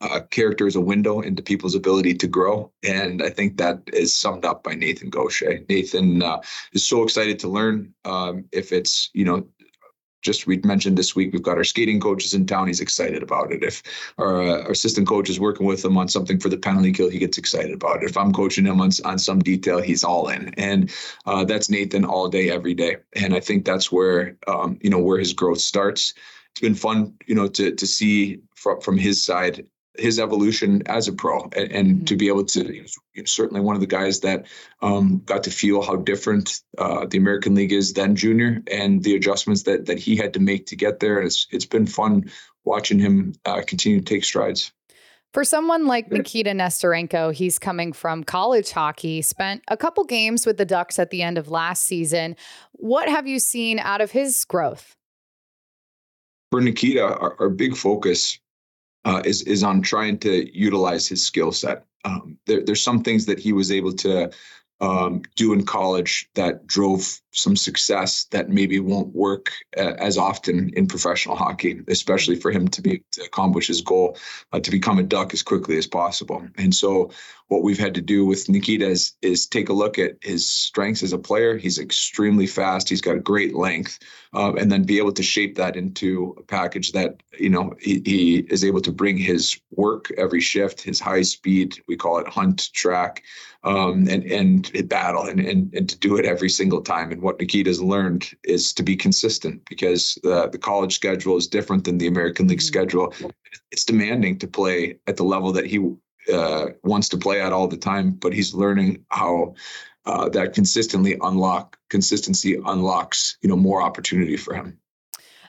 uh, 0.00 0.20
character 0.30 0.66
is 0.66 0.76
a 0.76 0.80
window 0.80 1.20
into 1.20 1.42
people's 1.42 1.74
ability 1.74 2.14
to 2.14 2.26
grow. 2.26 2.70
And 2.82 3.22
I 3.22 3.30
think 3.30 3.56
that 3.56 3.82
is 3.92 4.16
summed 4.16 4.44
up 4.44 4.62
by 4.62 4.74
Nathan 4.74 5.10
Gaucher. 5.10 5.60
Nathan 5.68 6.22
uh, 6.22 6.40
is 6.72 6.86
so 6.86 7.02
excited 7.02 7.38
to 7.40 7.48
learn. 7.48 7.94
Um, 8.04 8.44
if 8.52 8.72
it's, 8.72 9.10
you 9.12 9.24
know, 9.24 9.46
just 10.20 10.46
we 10.46 10.58
mentioned 10.64 10.98
this 10.98 11.14
week, 11.14 11.32
we've 11.32 11.42
got 11.42 11.58
our 11.58 11.64
skating 11.64 12.00
coaches 12.00 12.34
in 12.34 12.44
town. 12.44 12.66
He's 12.66 12.80
excited 12.80 13.22
about 13.22 13.52
it. 13.52 13.62
If 13.62 13.82
our, 14.18 14.42
uh, 14.42 14.62
our 14.62 14.72
assistant 14.72 15.06
coach 15.06 15.30
is 15.30 15.38
working 15.38 15.66
with 15.66 15.84
him 15.84 15.96
on 15.96 16.08
something 16.08 16.40
for 16.40 16.48
the 16.48 16.58
penalty 16.58 16.92
kill, 16.92 17.08
he 17.08 17.18
gets 17.18 17.38
excited 17.38 17.72
about 17.72 18.02
it. 18.02 18.10
If 18.10 18.16
I'm 18.16 18.32
coaching 18.32 18.66
him 18.66 18.80
on, 18.80 18.90
on 19.04 19.18
some 19.18 19.38
detail, 19.38 19.80
he's 19.80 20.04
all 20.04 20.28
in. 20.28 20.52
And 20.54 20.92
uh, 21.24 21.44
that's 21.44 21.70
Nathan 21.70 22.04
all 22.04 22.28
day, 22.28 22.50
every 22.50 22.74
day. 22.74 22.96
And 23.14 23.32
I 23.32 23.40
think 23.40 23.64
that's 23.64 23.92
where, 23.92 24.36
um, 24.48 24.78
you 24.82 24.90
know, 24.90 24.98
where 24.98 25.18
his 25.18 25.32
growth 25.32 25.60
starts. 25.60 26.14
It's 26.50 26.60
been 26.60 26.74
fun, 26.74 27.14
you 27.26 27.36
know, 27.36 27.46
to, 27.46 27.74
to 27.74 27.86
see 27.86 28.40
from, 28.56 28.80
from 28.80 28.98
his 28.98 29.24
side 29.24 29.66
his 29.98 30.18
evolution 30.18 30.82
as 30.86 31.08
a 31.08 31.12
pro 31.12 31.42
and, 31.56 31.72
and 31.72 31.88
mm-hmm. 31.88 32.04
to 32.04 32.16
be 32.16 32.28
able 32.28 32.44
to 32.44 32.72
you 32.72 32.86
know, 33.16 33.24
certainly 33.24 33.60
one 33.60 33.74
of 33.74 33.80
the 33.80 33.86
guys 33.86 34.20
that 34.20 34.46
um, 34.80 35.20
got 35.26 35.42
to 35.44 35.50
feel 35.50 35.82
how 35.82 35.96
different 35.96 36.60
uh, 36.78 37.06
the 37.06 37.18
American 37.18 37.54
League 37.54 37.72
is 37.72 37.92
than 37.92 38.16
junior 38.16 38.62
and 38.70 39.02
the 39.02 39.14
adjustments 39.16 39.64
that 39.64 39.86
that 39.86 39.98
he 39.98 40.16
had 40.16 40.32
to 40.34 40.40
make 40.40 40.66
to 40.66 40.76
get 40.76 41.00
there. 41.00 41.18
And 41.18 41.26
it's 41.26 41.46
it's 41.50 41.66
been 41.66 41.86
fun 41.86 42.30
watching 42.64 42.98
him 42.98 43.34
uh, 43.44 43.62
continue 43.66 43.98
to 44.00 44.04
take 44.04 44.24
strides. 44.24 44.72
For 45.34 45.44
someone 45.44 45.86
like 45.86 46.10
Nikita 46.10 46.50
Nesterenko, 46.50 47.34
he's 47.34 47.58
coming 47.58 47.92
from 47.92 48.24
college 48.24 48.70
hockey, 48.70 49.20
spent 49.20 49.62
a 49.68 49.76
couple 49.76 50.04
games 50.04 50.46
with 50.46 50.56
the 50.56 50.64
Ducks 50.64 50.98
at 50.98 51.10
the 51.10 51.22
end 51.22 51.36
of 51.36 51.50
last 51.50 51.84
season. 51.84 52.34
What 52.72 53.10
have 53.10 53.26
you 53.26 53.38
seen 53.38 53.78
out 53.78 54.00
of 54.00 54.10
his 54.10 54.44
growth? 54.46 54.96
For 56.50 56.62
Nikita, 56.62 57.02
our, 57.02 57.36
our 57.38 57.50
big 57.50 57.76
focus 57.76 58.38
uh, 59.04 59.22
is 59.24 59.42
is 59.42 59.62
on 59.62 59.82
trying 59.82 60.18
to 60.18 60.58
utilize 60.58 61.08
his 61.08 61.24
skill 61.24 61.52
set. 61.52 61.84
Um, 62.04 62.38
there, 62.46 62.64
there's 62.64 62.82
some 62.82 63.02
things 63.02 63.26
that 63.26 63.38
he 63.38 63.52
was 63.52 63.70
able 63.70 63.92
to 63.94 64.30
um, 64.80 65.22
do 65.34 65.52
in 65.52 65.64
college 65.64 66.28
that 66.34 66.66
drove 66.66 67.20
some 67.32 67.56
success 67.56 68.24
that 68.30 68.48
maybe 68.48 68.80
won't 68.80 69.14
work 69.14 69.52
uh, 69.76 69.94
as 69.98 70.18
often 70.18 70.70
in 70.74 70.86
professional 70.86 71.36
hockey, 71.36 71.80
especially 71.88 72.36
for 72.36 72.50
him 72.50 72.68
to 72.68 72.82
be 72.82 73.02
to 73.12 73.22
accomplish 73.22 73.68
his 73.68 73.80
goal 73.80 74.16
uh, 74.52 74.60
to 74.60 74.70
become 74.70 74.98
a 74.98 75.02
duck 75.02 75.32
as 75.32 75.42
quickly 75.42 75.76
as 75.78 75.86
possible. 75.86 76.46
And 76.56 76.74
so, 76.74 77.10
what 77.48 77.62
we've 77.62 77.78
had 77.78 77.94
to 77.94 78.02
do 78.02 78.26
with 78.26 78.48
Nikita 78.48 78.86
is, 78.86 79.16
is 79.22 79.46
take 79.46 79.70
a 79.70 79.72
look 79.72 79.98
at 79.98 80.16
his 80.20 80.48
strengths 80.48 81.02
as 81.02 81.14
a 81.14 81.18
player. 81.18 81.56
He's 81.56 81.78
extremely 81.78 82.46
fast. 82.46 82.90
He's 82.90 83.00
got 83.00 83.24
great 83.24 83.54
length, 83.54 83.98
uh, 84.34 84.52
and 84.54 84.70
then 84.70 84.82
be 84.82 84.98
able 84.98 85.12
to 85.12 85.22
shape 85.22 85.56
that 85.56 85.74
into 85.74 86.34
a 86.38 86.42
package 86.42 86.92
that 86.92 87.22
you 87.38 87.48
know 87.48 87.74
he, 87.80 88.02
he 88.04 88.36
is 88.50 88.64
able 88.64 88.80
to 88.82 88.92
bring 88.92 89.16
his 89.16 89.58
work 89.70 90.10
every 90.16 90.40
shift, 90.40 90.82
his 90.82 91.00
high 91.00 91.22
speed. 91.22 91.82
We 91.88 91.96
call 91.96 92.18
it 92.18 92.28
hunt 92.28 92.72
track 92.72 93.22
um, 93.64 94.06
and 94.08 94.24
and 94.24 94.88
battle 94.88 95.24
and, 95.24 95.40
and 95.40 95.74
and 95.74 95.88
to 95.88 95.98
do 95.98 96.16
it 96.16 96.24
every 96.24 96.48
single 96.48 96.80
time. 96.80 97.10
And 97.10 97.22
what 97.22 97.38
Nikita's 97.38 97.82
learned 97.82 98.30
is 98.44 98.72
to 98.74 98.82
be 98.82 98.96
consistent 98.96 99.62
because 99.68 100.18
the 100.22 100.48
the 100.48 100.58
college 100.58 100.94
schedule 100.94 101.36
is 101.36 101.48
different 101.48 101.84
than 101.84 101.98
the 101.98 102.06
American 102.06 102.48
League 102.48 102.58
mm-hmm. 102.58 102.66
schedule. 102.66 103.14
It's 103.70 103.84
demanding 103.84 104.38
to 104.38 104.46
play 104.46 104.98
at 105.06 105.16
the 105.16 105.24
level 105.24 105.52
that 105.52 105.66
he 105.66 105.78
uh, 106.32 106.66
wants 106.82 107.08
to 107.10 107.16
play 107.16 107.40
at 107.40 107.52
all 107.52 107.68
the 107.68 107.76
time, 107.76 108.12
but 108.12 108.32
he's 108.32 108.54
learning 108.54 109.04
how 109.10 109.54
uh, 110.06 110.28
that 110.30 110.54
consistently 110.54 111.16
unlock 111.22 111.76
consistency 111.90 112.60
unlocks 112.64 113.38
you 113.42 113.48
know 113.48 113.56
more 113.56 113.82
opportunity 113.82 114.36
for 114.36 114.54
him. 114.54 114.78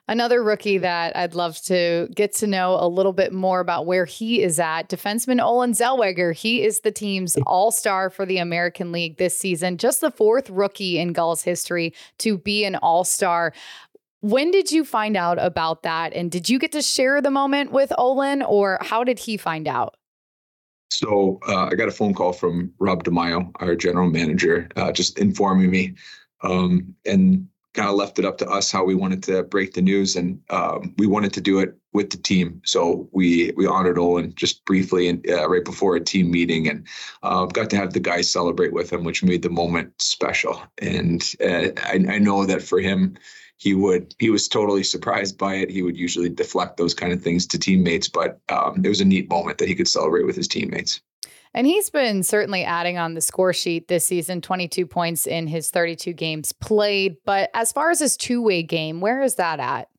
Another 0.09 0.41
rookie 0.41 0.79
that 0.79 1.15
I'd 1.15 1.35
love 1.35 1.61
to 1.65 2.07
get 2.15 2.33
to 2.37 2.47
know 2.47 2.77
a 2.79 2.87
little 2.87 3.13
bit 3.13 3.31
more 3.31 3.59
about 3.59 3.85
where 3.85 4.05
he 4.05 4.41
is 4.41 4.59
at, 4.59 4.89
defenseman 4.89 5.39
Olen 5.39 5.73
Zellweger. 5.73 6.35
He 6.35 6.63
is 6.63 6.79
the 6.79 6.91
team's 6.91 7.37
all 7.45 7.69
star 7.69 8.09
for 8.09 8.25
the 8.25 8.39
American 8.39 8.91
League 8.91 9.17
this 9.17 9.37
season, 9.37 9.77
just 9.77 10.01
the 10.01 10.09
fourth 10.09 10.49
rookie 10.49 10.97
in 10.97 11.13
Gulls 11.13 11.43
history 11.43 11.93
to 12.17 12.39
be 12.39 12.65
an 12.65 12.75
all 12.77 13.03
star. 13.03 13.53
When 14.21 14.49
did 14.49 14.71
you 14.71 14.83
find 14.83 15.15
out 15.15 15.37
about 15.39 15.83
that? 15.83 16.11
And 16.13 16.31
did 16.31 16.49
you 16.49 16.57
get 16.57 16.71
to 16.71 16.81
share 16.81 17.21
the 17.21 17.29
moment 17.29 17.71
with 17.71 17.93
Olen 17.95 18.41
or 18.41 18.79
how 18.81 19.03
did 19.03 19.19
he 19.19 19.37
find 19.37 19.67
out? 19.67 19.95
So 20.89 21.37
uh, 21.47 21.67
I 21.67 21.75
got 21.75 21.87
a 21.87 21.91
phone 21.91 22.15
call 22.15 22.33
from 22.33 22.73
Rob 22.79 23.03
DiMaio, 23.03 23.51
our 23.59 23.75
general 23.75 24.09
manager, 24.09 24.69
uh, 24.75 24.91
just 24.91 25.19
informing 25.19 25.69
me 25.69 25.93
um, 26.41 26.95
and 27.05 27.47
kind 27.73 27.89
of 27.89 27.95
left 27.95 28.19
it 28.19 28.25
up 28.25 28.37
to 28.39 28.49
us 28.49 28.71
how 28.71 28.83
we 28.83 28.95
wanted 28.95 29.23
to 29.23 29.43
break 29.43 29.73
the 29.73 29.81
news. 29.81 30.15
And 30.15 30.41
um, 30.49 30.93
we 30.97 31.07
wanted 31.07 31.33
to 31.33 31.41
do 31.41 31.59
it 31.59 31.75
with 31.93 32.09
the 32.09 32.17
team. 32.17 32.61
So 32.65 33.09
we 33.11 33.51
we 33.55 33.65
honored 33.67 33.97
Olen 33.97 34.33
just 34.35 34.65
briefly 34.65 35.07
and 35.07 35.25
uh, 35.29 35.49
right 35.49 35.65
before 35.65 35.95
a 35.95 36.03
team 36.03 36.31
meeting 36.31 36.67
and 36.67 36.87
uh, 37.23 37.45
got 37.45 37.69
to 37.71 37.77
have 37.77 37.93
the 37.93 37.99
guys 37.99 38.31
celebrate 38.31 38.73
with 38.73 38.91
him, 38.91 39.03
which 39.03 39.23
made 39.23 39.41
the 39.41 39.49
moment 39.49 40.01
special. 40.01 40.61
And 40.79 41.23
uh, 41.43 41.69
I, 41.77 42.05
I 42.07 42.19
know 42.19 42.45
that 42.45 42.61
for 42.61 42.79
him, 42.79 43.17
he 43.57 43.73
would 43.73 44.15
he 44.19 44.29
was 44.29 44.47
totally 44.47 44.83
surprised 44.83 45.37
by 45.37 45.55
it. 45.55 45.69
He 45.69 45.81
would 45.81 45.97
usually 45.97 46.29
deflect 46.29 46.77
those 46.77 46.93
kind 46.93 47.11
of 47.11 47.21
things 47.21 47.45
to 47.47 47.59
teammates, 47.59 48.07
but 48.07 48.39
um, 48.49 48.81
it 48.83 48.89
was 48.89 49.01
a 49.01 49.05
neat 49.05 49.29
moment 49.29 49.57
that 49.57 49.67
he 49.67 49.75
could 49.75 49.87
celebrate 49.87 50.25
with 50.25 50.35
his 50.35 50.47
teammates. 50.47 51.01
And 51.53 51.65
he's 51.65 51.89
been 51.89 52.23
certainly 52.23 52.63
adding 52.63 52.97
on 52.97 53.15
the 53.15 53.21
score 53.21 53.53
sheet 53.53 53.87
this 53.87 54.05
season 54.05 54.41
22 54.41 54.85
points 54.85 55.25
in 55.25 55.47
his 55.47 55.71
32 55.71 56.13
games 56.13 56.51
played. 56.53 57.17
But 57.25 57.49
as 57.53 57.71
far 57.71 57.89
as 57.89 57.99
his 57.99 58.15
two 58.15 58.41
way 58.41 58.61
game, 58.61 59.01
where 59.01 59.21
is 59.21 59.35
that 59.35 59.59
at? 59.59 59.89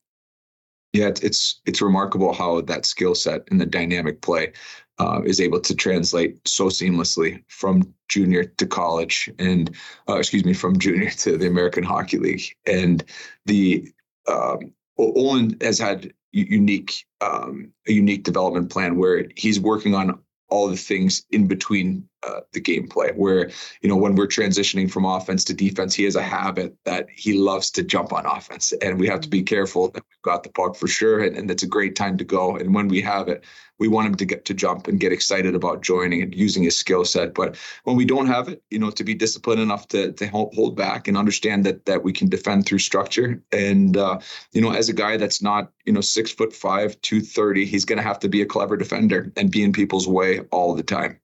Yeah, 0.92 1.08
it's 1.08 1.60
it's, 1.66 1.80
remarkable 1.80 2.32
how 2.32 2.62
that 2.62 2.84
skill 2.84 3.14
set 3.14 3.42
and 3.50 3.60
the 3.60 3.66
dynamic 3.66 4.22
play 4.22 4.52
uh, 4.98 5.20
is 5.24 5.40
able 5.40 5.60
to 5.60 5.74
translate 5.74 6.36
so 6.48 6.64
seamlessly 6.64 7.44
from 7.46 7.94
junior 8.08 8.42
to 8.44 8.66
college, 8.66 9.30
and 9.38 9.70
uh, 10.08 10.16
excuse 10.16 10.44
me, 10.44 10.52
from 10.52 10.78
junior 10.78 11.10
to 11.18 11.36
the 11.36 11.46
American 11.46 11.84
Hockey 11.84 12.18
League. 12.18 12.56
And 12.66 13.04
the 13.46 13.88
um, 14.26 14.72
Olen 14.98 15.56
has 15.60 15.78
had 15.78 16.12
unique 16.32 17.06
um, 17.20 17.72
a 17.88 17.92
unique 17.92 18.24
development 18.24 18.70
plan 18.70 18.96
where 18.96 19.28
he's 19.36 19.60
working 19.60 19.94
on 19.94 20.18
all 20.50 20.68
the 20.68 20.76
things 20.78 21.24
in 21.32 21.48
between 21.48 22.09
uh, 22.22 22.40
the 22.52 22.60
gameplay 22.60 23.14
where 23.16 23.50
you 23.80 23.88
know 23.88 23.96
when 23.96 24.14
we're 24.14 24.26
transitioning 24.26 24.90
from 24.90 25.04
offense 25.04 25.42
to 25.44 25.54
defense 25.54 25.94
he 25.94 26.04
has 26.04 26.16
a 26.16 26.22
habit 26.22 26.76
that 26.84 27.06
he 27.14 27.32
loves 27.32 27.70
to 27.70 27.82
jump 27.82 28.12
on 28.12 28.26
offense 28.26 28.72
and 28.82 29.00
we 29.00 29.06
have 29.06 29.20
to 29.20 29.28
be 29.28 29.42
careful 29.42 29.88
that 29.88 30.02
we've 30.10 30.22
got 30.22 30.42
the 30.42 30.50
puck 30.50 30.76
for 30.76 30.86
sure 30.86 31.20
and, 31.20 31.36
and 31.36 31.50
it's 31.50 31.62
a 31.62 31.66
great 31.66 31.96
time 31.96 32.18
to 32.18 32.24
go 32.24 32.56
and 32.56 32.74
when 32.74 32.88
we 32.88 33.00
have 33.00 33.28
it 33.28 33.44
we 33.78 33.88
want 33.88 34.06
him 34.06 34.14
to 34.14 34.26
get 34.26 34.44
to 34.44 34.52
jump 34.52 34.86
and 34.86 35.00
get 35.00 35.12
excited 35.12 35.54
about 35.54 35.82
joining 35.82 36.20
and 36.20 36.34
using 36.34 36.62
his 36.62 36.76
skill 36.76 37.06
set 37.06 37.32
but 37.32 37.56
when 37.84 37.96
we 37.96 38.04
don't 38.04 38.26
have 38.26 38.48
it 38.48 38.62
you 38.70 38.78
know 38.78 38.90
to 38.90 39.02
be 39.02 39.14
disciplined 39.14 39.60
enough 39.60 39.88
to, 39.88 40.12
to 40.12 40.26
hold 40.28 40.76
back 40.76 41.08
and 41.08 41.16
understand 41.16 41.64
that 41.64 41.86
that 41.86 42.04
we 42.04 42.12
can 42.12 42.28
defend 42.28 42.66
through 42.66 42.78
structure 42.78 43.42
and 43.52 43.96
uh, 43.96 44.18
you 44.52 44.60
know 44.60 44.72
as 44.72 44.90
a 44.90 44.94
guy 44.94 45.16
that's 45.16 45.40
not 45.40 45.72
you 45.86 45.92
know 45.92 46.02
six 46.02 46.30
foot 46.30 46.52
five 46.52 47.00
230 47.00 47.64
he's 47.64 47.86
going 47.86 47.96
to 47.96 48.02
have 48.02 48.18
to 48.18 48.28
be 48.28 48.42
a 48.42 48.46
clever 48.46 48.76
defender 48.76 49.32
and 49.36 49.50
be 49.50 49.62
in 49.62 49.72
people's 49.72 50.06
way 50.06 50.40
all 50.50 50.74
the 50.74 50.82
time 50.82 51.18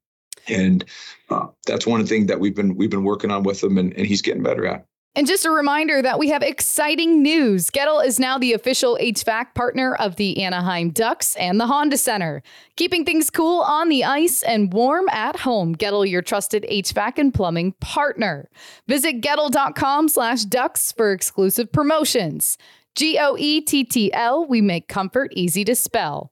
and 0.48 0.84
uh, 1.30 1.46
that's 1.66 1.86
one 1.86 2.06
thing 2.06 2.26
that 2.26 2.40
we've 2.40 2.54
been 2.54 2.76
we've 2.76 2.90
been 2.90 3.04
working 3.04 3.30
on 3.30 3.42
with 3.42 3.62
him, 3.62 3.78
and, 3.78 3.92
and 3.94 4.06
he's 4.06 4.22
getting 4.22 4.42
better 4.42 4.66
at. 4.66 4.86
And 5.16 5.26
just 5.26 5.46
a 5.46 5.50
reminder 5.50 6.02
that 6.02 6.18
we 6.18 6.28
have 6.28 6.42
exciting 6.42 7.22
news. 7.22 7.70
Goettl 7.70 8.04
is 8.04 8.20
now 8.20 8.36
the 8.36 8.52
official 8.52 8.98
HVAC 9.00 9.54
partner 9.54 9.94
of 9.94 10.16
the 10.16 10.42
Anaheim 10.42 10.90
Ducks 10.90 11.34
and 11.36 11.58
the 11.58 11.66
Honda 11.66 11.96
Center, 11.96 12.42
keeping 12.76 13.02
things 13.02 13.30
cool 13.30 13.62
on 13.62 13.88
the 13.88 14.04
ice 14.04 14.42
and 14.42 14.70
warm 14.74 15.08
at 15.08 15.36
home. 15.36 15.74
Goettl, 15.74 16.06
your 16.06 16.20
trusted 16.20 16.66
HVAC 16.70 17.16
and 17.16 17.32
plumbing 17.32 17.72
partner. 17.80 18.50
Visit 18.88 19.22
Goettl.com 19.22 20.10
slash 20.10 20.44
ducks 20.44 20.92
for 20.92 21.12
exclusive 21.12 21.72
promotions. 21.72 22.58
G 22.94 23.18
O 23.18 23.38
E 23.38 23.62
T 23.62 23.84
T 23.84 24.12
L, 24.12 24.46
we 24.46 24.60
make 24.60 24.86
comfort 24.86 25.32
easy 25.34 25.64
to 25.64 25.74
spell. 25.74 26.30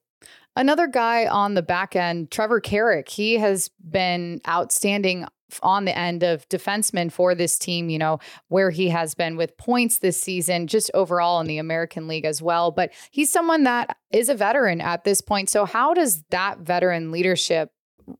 Another 0.57 0.87
guy 0.87 1.27
on 1.27 1.55
the 1.55 1.63
back 1.63 1.97
end, 1.97 2.31
Trevor 2.31 2.61
Carrick, 2.61 3.09
he 3.09 3.35
has 3.39 3.71
been 3.91 4.41
outstanding 4.49 5.27
on 5.63 5.85
the 5.85 5.97
end 5.97 6.23
of 6.23 6.49
defensemen 6.49 7.13
for 7.13 7.35
this 7.35 7.59
team, 7.59 7.89
you 7.89 7.99
know, 7.99 8.19
where 8.49 8.71
he 8.71 8.89
has 8.89 9.15
been 9.15 9.37
with 9.37 9.57
points 9.57 9.99
this 9.99 10.21
season, 10.21 10.67
just 10.67 10.91
overall 10.95 11.41
in 11.41 11.47
the 11.47 11.59
American 11.59 12.09
League 12.09 12.25
as 12.25 12.41
well. 12.41 12.71
But 12.71 12.93
he's 13.11 13.31
someone 13.31 13.65
that 13.65 13.97
is 14.13 14.29
a 14.29 14.35
veteran 14.35 14.81
at 14.81 15.05
this 15.05 15.21
point. 15.21 15.49
So, 15.49 15.65
how 15.65 15.95
does 15.95 16.23
that 16.31 16.61
veteran 16.61 17.11
leadership 17.11 17.71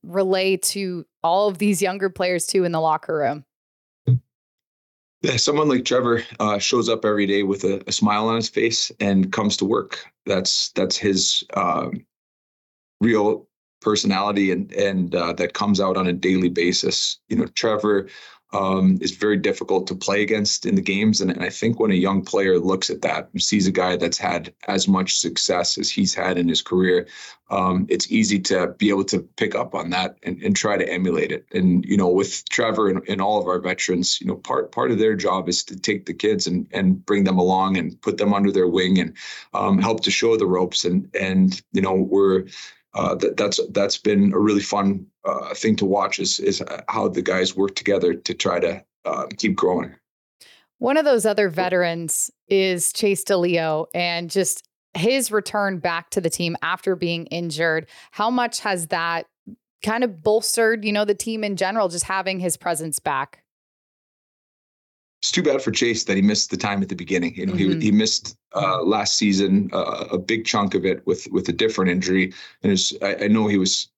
relate 0.03 0.63
to 0.63 1.05
all 1.23 1.49
of 1.49 1.59
these 1.59 1.83
younger 1.83 2.11
players, 2.11 2.47
too, 2.47 2.65
in 2.65 2.73
the 2.73 2.81
locker 2.81 3.17
room? 3.17 3.45
Yeah, 5.23 5.37
someone 5.37 5.69
like 5.69 5.87
Trevor 5.87 6.23
uh, 6.39 6.59
shows 6.59 6.91
up 6.91 7.05
every 7.05 7.27
day 7.27 7.45
with 7.45 7.65
a, 7.65 7.83
a, 7.87 7.93
smile 7.93 8.29
on 8.29 8.37
his 8.37 8.51
face 8.51 8.93
and 9.01 9.33
comes 9.33 9.57
to 9.57 9.65
work. 9.65 10.05
That's 10.27 10.69
that's 10.73 10.99
his 10.99 11.43
um, 11.55 12.05
real 13.05 13.47
personality 13.85 14.51
and 14.51 14.73
and 14.73 15.15
uh, 15.15 15.33
that 15.35 15.53
comes 15.53 15.81
out 15.81 15.97
on 15.97 16.09
a 16.09 16.13
daily 16.13 16.49
basis. 16.49 17.19
You 17.29 17.37
know, 17.37 17.47
Trevor 17.49 18.09
um, 18.53 18.99
is 19.01 19.11
very 19.11 19.37
difficult 19.37 19.87
to 19.89 19.97
play 19.97 20.23
against 20.23 20.65
in 20.65 20.77
the 20.77 20.81
games, 20.81 21.21
and, 21.21 21.31
and, 21.31 21.43
I 21.43 21.51
think 21.51 21.81
when 21.81 21.91
a 21.91 21.95
young 22.07 22.23
player 22.23 22.59
looks 22.59 22.89
at 22.89 23.03
that 23.03 23.29
and 23.33 23.43
sees 23.43 23.67
a 23.67 23.73
guy 23.73 23.97
that's 23.97 24.17
had 24.17 24.55
as 24.69 24.87
much 24.87 25.19
success 25.19 25.77
as 25.77 25.91
he's 25.91 26.15
had 26.15 26.39
in 26.39 26.49
his 26.49 26.63
career, 26.63 27.09
um, 27.51 27.85
it's 27.91 28.13
easy 28.13 28.39
to 28.41 28.69
be 28.79 28.91
able 28.91 29.05
to 29.07 29.29
pick 29.37 29.57
up 29.57 29.75
on 29.75 29.91
that 29.91 30.19
and, 30.23 30.41
and 30.41 30.55
try 30.55 30.77
to 30.77 30.89
emulate 30.89 31.33
it. 31.33 31.45
And 31.53 31.85
you 31.85 31.97
know, 31.97 32.09
with 32.09 32.49
Trevor 32.49 32.89
and, 32.89 33.03
and, 33.09 33.21
all 33.21 33.41
of 33.41 33.49
our 33.49 33.59
veterans, 33.59 34.21
you 34.21 34.29
know, 34.29 34.37
part 34.37 34.71
part 34.71 34.93
of 34.93 34.99
their 34.99 35.17
job 35.17 35.49
is 35.49 35.65
to 35.65 35.77
take 35.77 36.07
the 36.07 36.15
kids 36.15 36.47
and 36.47 36.69
and 36.73 37.05
bring 37.05 37.25
them 37.25 37.39
along 37.39 37.77
and 37.77 38.01
put 38.03 38.19
them 38.19 38.33
under 38.33 38.53
their 38.53 38.69
wing 38.69 39.01
and 39.01 39.17
um, 39.53 39.79
help 39.79 40.01
to 40.05 40.13
show 40.13 40.37
the 40.37 40.47
ropes. 40.47 40.85
And 40.85 41.11
and 41.21 41.61
you 41.73 41.83
know, 41.83 41.95
we're 41.95 42.45
uh, 42.95 43.15
that, 43.17 43.37
that's 43.37 43.61
that's 43.71 43.99
been 43.99 44.33
a 44.33 44.39
really 44.39 44.61
fun 44.63 45.07
uh, 45.25 45.55
thing 45.55 45.77
to 45.77 45.85
watch 45.85 46.19
is 46.19 46.39
is 46.39 46.63
how 46.89 47.09
the 47.09 47.23
guys 47.23 47.57
work 47.57 47.75
together 47.75 48.15
to 48.15 48.35
try 48.35 48.61
to 48.61 48.85
uh, 49.05 49.27
keep 49.37 49.57
growing. 49.57 49.95
One 50.79 50.97
of 50.97 51.05
those 51.05 51.25
other 51.25 51.49
veterans 51.49 52.31
is 52.49 52.93
Chase 52.93 53.25
De 53.25 53.37
Leo, 53.37 53.87
and 53.95 54.31
just 54.31 54.69
his 54.95 55.31
return 55.31 55.79
back 55.79 56.11
to 56.11 56.21
the 56.21 56.31
team 56.31 56.57
after 56.63 56.97
being 56.97 57.27
injured. 57.27 57.87
How 58.13 58.31
much 58.31 58.61
has 58.61 58.89
that 58.89 59.27
kind 59.85 60.05
of 60.05 60.23
bolstered, 60.23 60.85
you 60.85 60.93
know, 60.93 61.05
the 61.05 61.15
team 61.15 61.45
in 61.45 61.57
general, 61.57 61.89
just 61.89 62.05
having 62.05 62.41
his 62.41 62.57
presence 62.57 62.99
back? 62.99 63.44
It's 65.25 65.31
too 65.31 65.43
bad 65.43 65.63
for 65.63 65.71
Chase 65.71 66.05
that 66.05 66.17
he 66.17 66.23
missed 66.23 66.51
the 66.51 66.57
time 66.59 66.83
at 66.83 66.91
the 66.91 66.95
beginning. 66.95 67.35
You 67.35 67.47
know, 67.47 67.55
mm-hmm. 67.55 67.81
he 67.81 67.87
he 67.87 67.93
missed 67.93 68.37
uh, 68.55 68.83
last 68.83 69.17
season 69.17 69.71
uh, 69.73 70.05
a 70.13 70.19
big 70.19 70.45
chunk 70.45 70.75
of 70.75 70.85
it 70.85 71.05
with 71.07 71.27
with 71.31 71.49
a 71.49 71.53
different 71.53 71.91
injury, 71.91 72.35
and 72.63 72.73
was, 72.73 72.93
I, 73.01 73.15
I, 73.15 73.29
know 73.29 73.47
he 73.47 73.57
was 73.57 73.89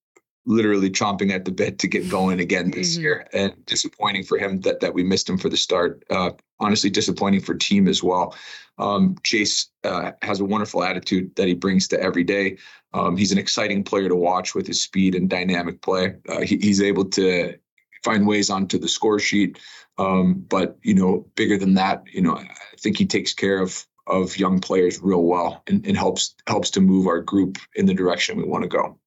literally 0.45 0.88
chomping 0.88 1.33
at 1.33 1.45
the 1.45 1.50
bit 1.50 1.80
to 1.80 1.88
get 1.88 2.09
going 2.09 2.38
again 2.38 2.71
this 2.71 2.92
mm-hmm. 2.92 3.02
year. 3.02 3.26
And 3.33 3.52
disappointing 3.66 4.23
for 4.23 4.38
him 4.38 4.61
that 4.61 4.78
that 4.78 4.95
we 4.95 5.02
missed 5.02 5.28
him 5.28 5.37
for 5.37 5.49
the 5.49 5.56
start. 5.56 6.04
Uh, 6.11 6.30
honestly, 6.61 6.90
disappointing 6.90 7.40
for 7.40 7.56
team 7.56 7.88
as 7.88 8.04
well. 8.04 8.37
Um, 8.78 9.16
Chase 9.25 9.68
uh, 9.83 10.12
has 10.23 10.38
a 10.38 10.45
wonderful 10.45 10.85
attitude 10.85 11.35
that 11.35 11.49
he 11.49 11.54
brings 11.54 11.88
to 11.88 12.00
every 12.00 12.23
day. 12.23 12.56
Um, 12.95 13.16
he's 13.16 13.33
an 13.33 13.38
exciting 13.38 13.83
player 13.83 14.09
to 14.09 14.14
watch 14.14 14.54
with 14.54 14.68
his 14.68 14.80
speed 14.80 15.16
and 15.16 15.28
dynamic 15.28 15.83
play. 15.83 16.14
Uh, 16.28 16.42
he, 16.42 16.56
he's 16.59 16.80
able 16.80 17.06
to 17.06 17.59
find 18.04 18.25
ways 18.28 18.49
onto 18.49 18.78
the 18.78 18.87
score 18.87 19.18
sheet. 19.18 19.59
Um, 19.98 20.44
but 20.48 20.78
you 20.82 20.94
know, 20.94 21.26
bigger 21.34 21.56
than 21.56 21.74
that, 21.74 22.04
you 22.12 22.20
know, 22.20 22.36
I 22.36 22.48
think 22.78 22.98
he 22.98 23.06
takes 23.06 23.32
care 23.32 23.60
of 23.60 23.86
of 24.06 24.36
young 24.38 24.60
players 24.60 25.00
real 25.02 25.24
well 25.24 25.62
and, 25.66 25.84
and 25.86 25.96
helps 25.96 26.34
helps 26.46 26.70
to 26.70 26.80
move 26.80 27.06
our 27.06 27.20
group 27.20 27.58
in 27.74 27.86
the 27.86 27.94
direction 27.94 28.36
we 28.36 28.44
want 28.44 28.62
to 28.62 28.68
go. 28.68 28.98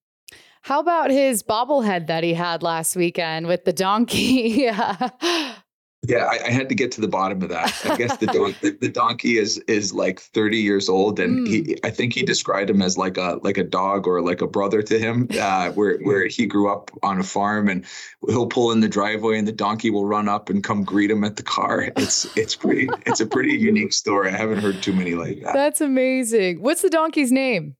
How 0.61 0.79
about 0.79 1.09
his 1.09 1.41
bobblehead 1.41 2.07
that 2.07 2.23
he 2.23 2.33
had 2.33 2.63
last 2.63 2.95
weekend 2.95 3.47
with 3.47 3.63
the 3.65 3.73
donkey? 3.73 4.69
Yeah, 6.07 6.29
I, 6.31 6.39
I, 6.45 6.49
had 6.49 6.69
to 6.69 6.75
get 6.75 6.93
to 6.93 7.01
the 7.01 7.09
bottom 7.09 7.41
of 7.41 7.49
that. 7.49 7.77
I 7.85 7.97
guess 7.97 8.15
the, 8.17 8.27
don- 8.27 8.55
the, 8.61 8.71
the 8.71 8.87
donkey 8.87 9.37
is 9.37 9.57
is 9.67 9.93
like 9.93 10.21
30 10.21 10.57
years 10.57 10.87
old, 10.87 11.19
and 11.19 11.45
mm. 11.45 11.47
he 11.47 11.77
I 11.83 11.89
think 11.89 12.13
he 12.13 12.23
described 12.23 12.69
him 12.69 12.81
as 12.81 12.97
like 12.97 13.17
a 13.17 13.37
like 13.43 13.57
a 13.57 13.65
dog 13.65 14.07
or 14.07 14.21
like 14.21 14.41
a 14.41 14.47
brother 14.47 14.81
to 14.81 14.97
him, 14.97 15.27
uh, 15.37 15.71
where 15.71 15.99
where 15.99 16.25
he 16.27 16.45
grew 16.45 16.71
up 16.71 16.89
on 17.03 17.19
a 17.19 17.23
farm, 17.23 17.67
and 17.67 17.85
he'll 18.27 18.47
pull 18.47 18.71
in 18.71 18.79
the 18.79 18.87
driveway, 18.87 19.37
and 19.37 19.47
the 19.47 19.51
donkey 19.51 19.89
will 19.89 20.05
run 20.05 20.29
up 20.29 20.49
and 20.49 20.63
come 20.63 20.85
greet 20.85 21.11
him 21.11 21.25
at 21.25 21.35
the 21.35 21.43
car. 21.43 21.91
It's 21.97 22.25
it's 22.37 22.55
pretty 22.55 22.89
it's 23.05 23.19
a 23.19 23.27
pretty 23.27 23.53
unique 23.57 23.91
story. 23.91 24.29
I 24.29 24.37
haven't 24.37 24.59
heard 24.59 24.81
too 24.81 24.93
many 24.93 25.15
like 25.15 25.43
that. 25.43 25.53
That's 25.53 25.81
amazing. 25.81 26.61
What's 26.61 26.81
the 26.81 26.89
donkey's 26.89 27.31
name? 27.31 27.75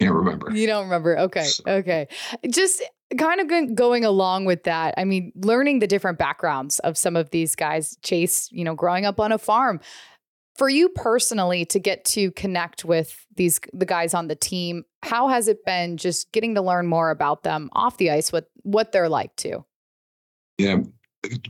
Can't 0.00 0.14
remember. 0.14 0.52
You 0.52 0.66
don't 0.68 0.84
remember? 0.84 1.18
Okay, 1.18 1.44
so. 1.44 1.64
okay. 1.66 2.06
Just 2.48 2.82
kind 3.18 3.40
of 3.40 3.74
going 3.74 4.04
along 4.04 4.44
with 4.44 4.64
that, 4.64 4.94
I 4.96 5.04
mean, 5.04 5.32
learning 5.36 5.78
the 5.78 5.86
different 5.86 6.18
backgrounds 6.18 6.78
of 6.80 6.96
some 6.96 7.16
of 7.16 7.30
these 7.30 7.54
guys, 7.54 7.96
Chase, 8.02 8.48
you 8.52 8.64
know, 8.64 8.74
growing 8.74 9.04
up 9.04 9.20
on 9.20 9.32
a 9.32 9.38
farm. 9.38 9.80
For 10.56 10.68
you 10.68 10.88
personally 10.90 11.64
to 11.66 11.80
get 11.80 12.04
to 12.06 12.30
connect 12.30 12.84
with 12.84 13.26
these 13.34 13.58
the 13.72 13.86
guys 13.86 14.14
on 14.14 14.28
the 14.28 14.36
team, 14.36 14.84
how 15.02 15.26
has 15.28 15.48
it 15.48 15.64
been 15.64 15.96
just 15.96 16.30
getting 16.30 16.54
to 16.54 16.62
learn 16.62 16.86
more 16.86 17.10
about 17.10 17.42
them 17.42 17.70
off 17.72 17.96
the 17.96 18.12
ice, 18.12 18.30
what 18.30 18.48
what 18.62 18.92
they're 18.92 19.08
like 19.08 19.34
too? 19.34 19.64
Yeah, 20.58 20.82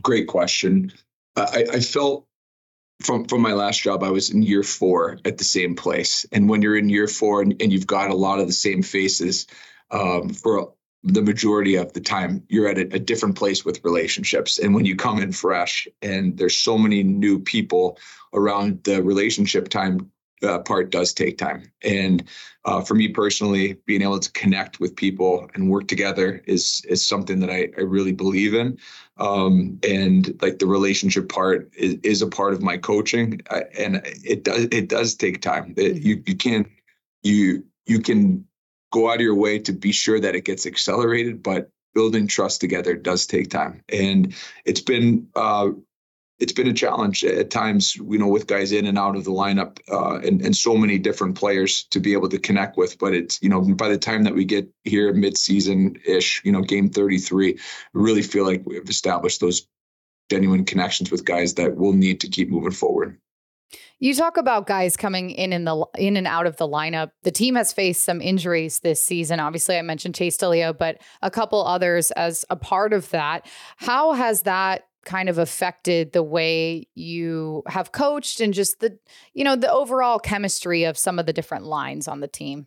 great 0.01 0.27
question. 0.27 0.91
I, 1.35 1.65
I 1.73 1.79
felt 1.81 2.25
from 3.03 3.25
from 3.25 3.41
my 3.41 3.53
last 3.53 3.81
job, 3.81 4.03
I 4.03 4.09
was 4.09 4.29
in 4.31 4.41
year 4.41 4.63
four 4.63 5.19
at 5.25 5.37
the 5.37 5.43
same 5.43 5.75
place. 5.75 6.25
And 6.31 6.49
when 6.49 6.61
you're 6.61 6.77
in 6.77 6.89
year 6.89 7.07
four 7.07 7.41
and, 7.41 7.61
and 7.61 7.71
you've 7.71 7.87
got 7.87 8.09
a 8.09 8.15
lot 8.15 8.39
of 8.39 8.47
the 8.47 8.53
same 8.53 8.81
faces 8.81 9.47
um, 9.91 10.29
for 10.29 10.73
the 11.05 11.21
majority 11.21 11.75
of 11.75 11.93
the 11.93 12.01
time, 12.01 12.43
you're 12.49 12.67
at 12.67 12.79
a, 12.79 12.95
a, 12.95 12.99
different 12.99 13.35
place 13.35 13.63
with 13.63 13.83
relationships. 13.83 14.57
And 14.57 14.73
when 14.73 14.85
you 14.85 14.95
come 14.95 15.19
in 15.19 15.31
fresh, 15.31 15.87
and 16.01 16.35
there's 16.37 16.57
so 16.57 16.79
many 16.79 17.03
new 17.03 17.39
people 17.39 17.99
around, 18.33 18.83
the 18.83 19.03
relationship 19.03 19.69
time 19.69 20.11
uh, 20.43 20.59
part 20.59 20.89
does 20.89 21.13
take 21.13 21.37
time. 21.37 21.71
And 21.83 22.23
uh, 22.65 22.81
for 22.81 22.95
me 22.95 23.07
personally, 23.07 23.77
being 23.85 24.01
able 24.01 24.19
to 24.19 24.31
connect 24.31 24.79
with 24.79 24.95
people 24.95 25.47
and 25.53 25.69
work 25.69 25.87
together 25.87 26.41
is 26.45 26.81
is 26.89 27.05
something 27.05 27.39
that 27.39 27.49
I, 27.49 27.69
I 27.77 27.81
really 27.81 28.11
believe 28.11 28.53
in. 28.53 28.77
Um, 29.17 29.79
and 29.87 30.37
like 30.41 30.59
the 30.59 30.67
relationship 30.67 31.29
part 31.29 31.71
is, 31.77 31.95
is 32.03 32.21
a 32.21 32.27
part 32.27 32.53
of 32.53 32.61
my 32.61 32.77
coaching, 32.77 33.41
I, 33.49 33.63
and 33.77 34.01
it 34.03 34.43
does 34.43 34.67
it 34.71 34.89
does 34.89 35.15
take 35.15 35.41
time. 35.41 35.73
It, 35.77 35.95
mm-hmm. 35.95 36.07
you 36.07 36.23
you 36.25 36.35
can't 36.35 36.67
you 37.23 37.63
you 37.85 37.99
can 37.99 38.45
go 38.95 39.09
out 39.09 39.15
of 39.15 39.21
your 39.21 39.35
way 39.35 39.59
to 39.59 39.73
be 39.73 39.91
sure 39.91 40.21
that 40.21 40.35
it 40.35 40.45
gets 40.45 40.65
accelerated, 40.65 41.43
but 41.43 41.69
building 41.93 42.27
trust 42.27 42.61
together 42.61 42.95
does 42.95 43.27
take 43.27 43.49
time. 43.49 43.83
And 43.91 44.33
it's 44.63 44.79
been 44.79 45.27
uh, 45.35 45.71
it's 46.39 46.53
been 46.53 46.67
a 46.67 46.73
challenge 46.73 47.23
at 47.23 47.49
times, 47.49 47.95
you 47.95 48.17
know, 48.17 48.27
with 48.27 48.47
guys 48.47 48.71
in 48.71 48.85
and 48.85 48.97
out 48.97 49.15
of 49.15 49.23
the 49.25 49.31
lineup 49.31 49.79
uh, 49.89 50.19
and, 50.25 50.41
and 50.41 50.55
so 50.55 50.75
many 50.75 50.97
different 50.97 51.35
players 51.35 51.85
to 51.91 51.99
be 51.99 52.13
able 52.13 52.29
to 52.29 52.39
connect 52.39 52.77
with. 52.77 52.97
But 52.97 53.13
it's, 53.13 53.41
you 53.41 53.49
know, 53.49 53.61
by 53.61 53.89
the 53.89 53.97
time 53.97 54.23
that 54.23 54.35
we 54.35 54.43
get 54.43 54.69
here 54.83 55.13
mid-season 55.13 55.97
ish, 56.05 56.41
you 56.43 56.51
know, 56.51 56.61
game 56.61 56.89
33, 56.89 57.53
we 57.53 57.59
really 57.93 58.21
feel 58.21 58.45
like 58.45 58.63
we've 58.65 58.89
established 58.89 59.39
those 59.39 59.67
genuine 60.29 60.65
connections 60.65 61.09
with 61.09 61.23
guys 61.23 61.53
that 61.53 61.77
we'll 61.77 61.93
need 61.93 62.19
to 62.21 62.27
keep 62.27 62.49
moving 62.49 62.71
forward. 62.71 63.17
You 63.99 64.13
talk 64.13 64.35
about 64.37 64.67
guys 64.67 64.97
coming 64.97 65.29
in 65.29 65.53
in 65.53 65.63
the 65.63 65.85
in 65.97 66.17
and 66.17 66.27
out 66.27 66.47
of 66.47 66.57
the 66.57 66.67
lineup. 66.67 67.11
The 67.23 67.31
team 67.31 67.55
has 67.55 67.71
faced 67.71 68.03
some 68.03 68.21
injuries 68.21 68.79
this 68.79 69.01
season. 69.01 69.39
Obviously, 69.39 69.77
I 69.77 69.81
mentioned 69.81 70.15
Chase 70.15 70.37
De 70.37 70.49
Leo, 70.49 70.73
but 70.73 71.01
a 71.21 71.31
couple 71.31 71.65
others 71.65 72.11
as 72.11 72.43
a 72.49 72.55
part 72.55 72.91
of 72.91 73.09
that. 73.11 73.47
How 73.77 74.13
has 74.13 74.41
that 74.43 74.83
kind 75.05 75.29
of 75.29 75.37
affected 75.37 76.11
the 76.11 76.23
way 76.23 76.87
you 76.95 77.63
have 77.67 77.91
coached 77.91 78.41
and 78.41 78.53
just 78.53 78.79
the 78.79 78.97
you 79.33 79.43
know 79.43 79.55
the 79.55 79.71
overall 79.71 80.19
chemistry 80.19 80.83
of 80.83 80.97
some 80.97 81.19
of 81.19 81.25
the 81.25 81.33
different 81.33 81.63
lines 81.63 82.07
on 82.07 82.19
the 82.21 82.27
team 82.27 82.65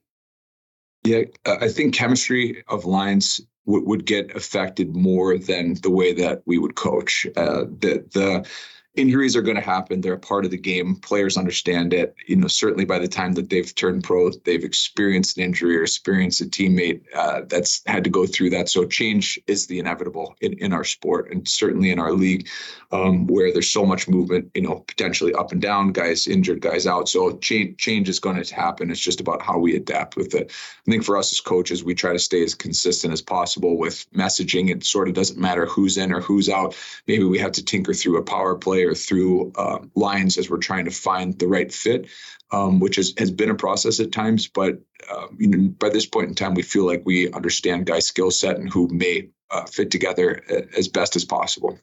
yeah 1.04 1.22
i 1.46 1.68
think 1.68 1.92
chemistry 1.92 2.62
of 2.68 2.84
lines 2.84 3.40
would 3.66 4.06
get 4.06 4.34
affected 4.34 4.96
more 4.96 5.36
than 5.36 5.74
the 5.82 5.90
way 5.90 6.14
that 6.14 6.42
we 6.46 6.56
would 6.56 6.74
coach 6.74 7.26
uh, 7.36 7.64
the 7.80 8.02
the 8.14 8.48
injuries 8.98 9.36
are 9.36 9.42
going 9.42 9.56
to 9.56 9.62
happen. 9.62 10.00
They're 10.00 10.14
a 10.14 10.18
part 10.18 10.44
of 10.44 10.50
the 10.50 10.58
game. 10.58 10.96
Players 10.96 11.36
understand 11.36 11.94
it. 11.94 12.14
You 12.26 12.36
know, 12.36 12.48
certainly 12.48 12.84
by 12.84 12.98
the 12.98 13.08
time 13.08 13.32
that 13.34 13.48
they've 13.48 13.74
turned 13.74 14.04
pro, 14.04 14.30
they've 14.30 14.64
experienced 14.64 15.38
an 15.38 15.44
injury 15.44 15.78
or 15.78 15.82
experienced 15.82 16.40
a 16.40 16.44
teammate 16.44 17.02
uh, 17.14 17.42
that's 17.46 17.82
had 17.86 18.04
to 18.04 18.10
go 18.10 18.26
through 18.26 18.50
that. 18.50 18.68
So 18.68 18.84
change 18.84 19.38
is 19.46 19.66
the 19.66 19.78
inevitable 19.78 20.36
in, 20.40 20.54
in 20.54 20.72
our 20.72 20.84
sport 20.84 21.30
and 21.30 21.46
certainly 21.48 21.90
in 21.90 21.98
our 21.98 22.12
league, 22.12 22.48
um, 22.90 23.26
where 23.26 23.52
there's 23.52 23.70
so 23.70 23.86
much 23.86 24.08
movement. 24.08 24.50
You 24.54 24.62
know, 24.62 24.84
potentially 24.86 25.32
up 25.34 25.52
and 25.52 25.62
down, 25.62 25.92
guys 25.92 26.26
injured, 26.26 26.60
guys 26.60 26.86
out. 26.86 27.08
So 27.08 27.38
change 27.38 27.78
change 27.78 28.08
is 28.08 28.18
going 28.18 28.42
to 28.42 28.54
happen. 28.54 28.90
It's 28.90 29.00
just 29.00 29.20
about 29.20 29.42
how 29.42 29.58
we 29.58 29.76
adapt 29.76 30.16
with 30.16 30.34
it. 30.34 30.50
I 30.86 30.90
think 30.90 31.04
for 31.04 31.16
us 31.16 31.32
as 31.32 31.40
coaches, 31.40 31.84
we 31.84 31.94
try 31.94 32.12
to 32.12 32.18
stay 32.18 32.42
as 32.42 32.54
consistent 32.54 33.12
as 33.12 33.22
possible 33.22 33.78
with 33.78 34.06
messaging. 34.12 34.70
It 34.70 34.84
sort 34.84 35.08
of 35.08 35.14
doesn't 35.14 35.38
matter 35.38 35.66
who's 35.66 35.96
in 35.96 36.12
or 36.12 36.20
who's 36.20 36.48
out. 36.48 36.76
Maybe 37.06 37.24
we 37.24 37.38
have 37.38 37.52
to 37.52 37.64
tinker 37.64 37.94
through 37.94 38.18
a 38.18 38.22
power 38.22 38.54
play 38.56 38.84
or 38.88 38.94
through 38.94 39.52
uh, 39.56 39.78
lines 39.94 40.38
as 40.38 40.50
we're 40.50 40.58
trying 40.58 40.86
to 40.86 40.90
find 40.90 41.38
the 41.38 41.46
right 41.46 41.72
fit, 41.72 42.08
um, 42.50 42.80
which 42.80 42.96
has, 42.96 43.14
has 43.18 43.30
been 43.30 43.50
a 43.50 43.54
process 43.54 44.00
at 44.00 44.12
times. 44.12 44.48
But 44.48 44.80
uh, 45.10 45.26
you 45.38 45.48
know, 45.48 45.68
by 45.68 45.90
this 45.90 46.06
point 46.06 46.28
in 46.28 46.34
time, 46.34 46.54
we 46.54 46.62
feel 46.62 46.86
like 46.86 47.02
we 47.04 47.30
understand 47.32 47.86
guys' 47.86 48.06
skill 48.06 48.30
set 48.30 48.56
and 48.56 48.72
who 48.72 48.88
may 48.88 49.28
uh, 49.50 49.64
fit 49.66 49.90
together 49.90 50.42
uh, 50.50 50.62
as 50.76 50.88
best 50.88 51.16
as 51.16 51.24
possible. 51.24 51.78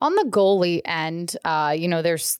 On 0.00 0.14
the 0.16 0.26
goalie 0.28 0.82
end, 0.84 1.36
uh, 1.44 1.74
you 1.76 1.88
know, 1.88 2.02
there's 2.02 2.38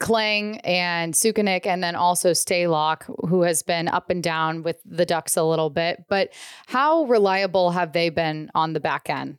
Clang 0.00 0.58
and 0.60 1.12
Suchanek, 1.14 1.66
and 1.66 1.82
then 1.82 1.94
also 1.94 2.30
Stalock, 2.30 3.04
who 3.28 3.42
has 3.42 3.62
been 3.62 3.88
up 3.88 4.10
and 4.10 4.22
down 4.22 4.62
with 4.62 4.80
the 4.84 5.04
Ducks 5.04 5.36
a 5.36 5.42
little 5.42 5.70
bit. 5.70 6.04
But 6.08 6.32
how 6.66 7.04
reliable 7.04 7.70
have 7.72 7.92
they 7.92 8.08
been 8.08 8.50
on 8.54 8.72
the 8.72 8.80
back 8.80 9.10
end? 9.10 9.38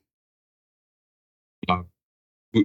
Uh, 1.67 1.83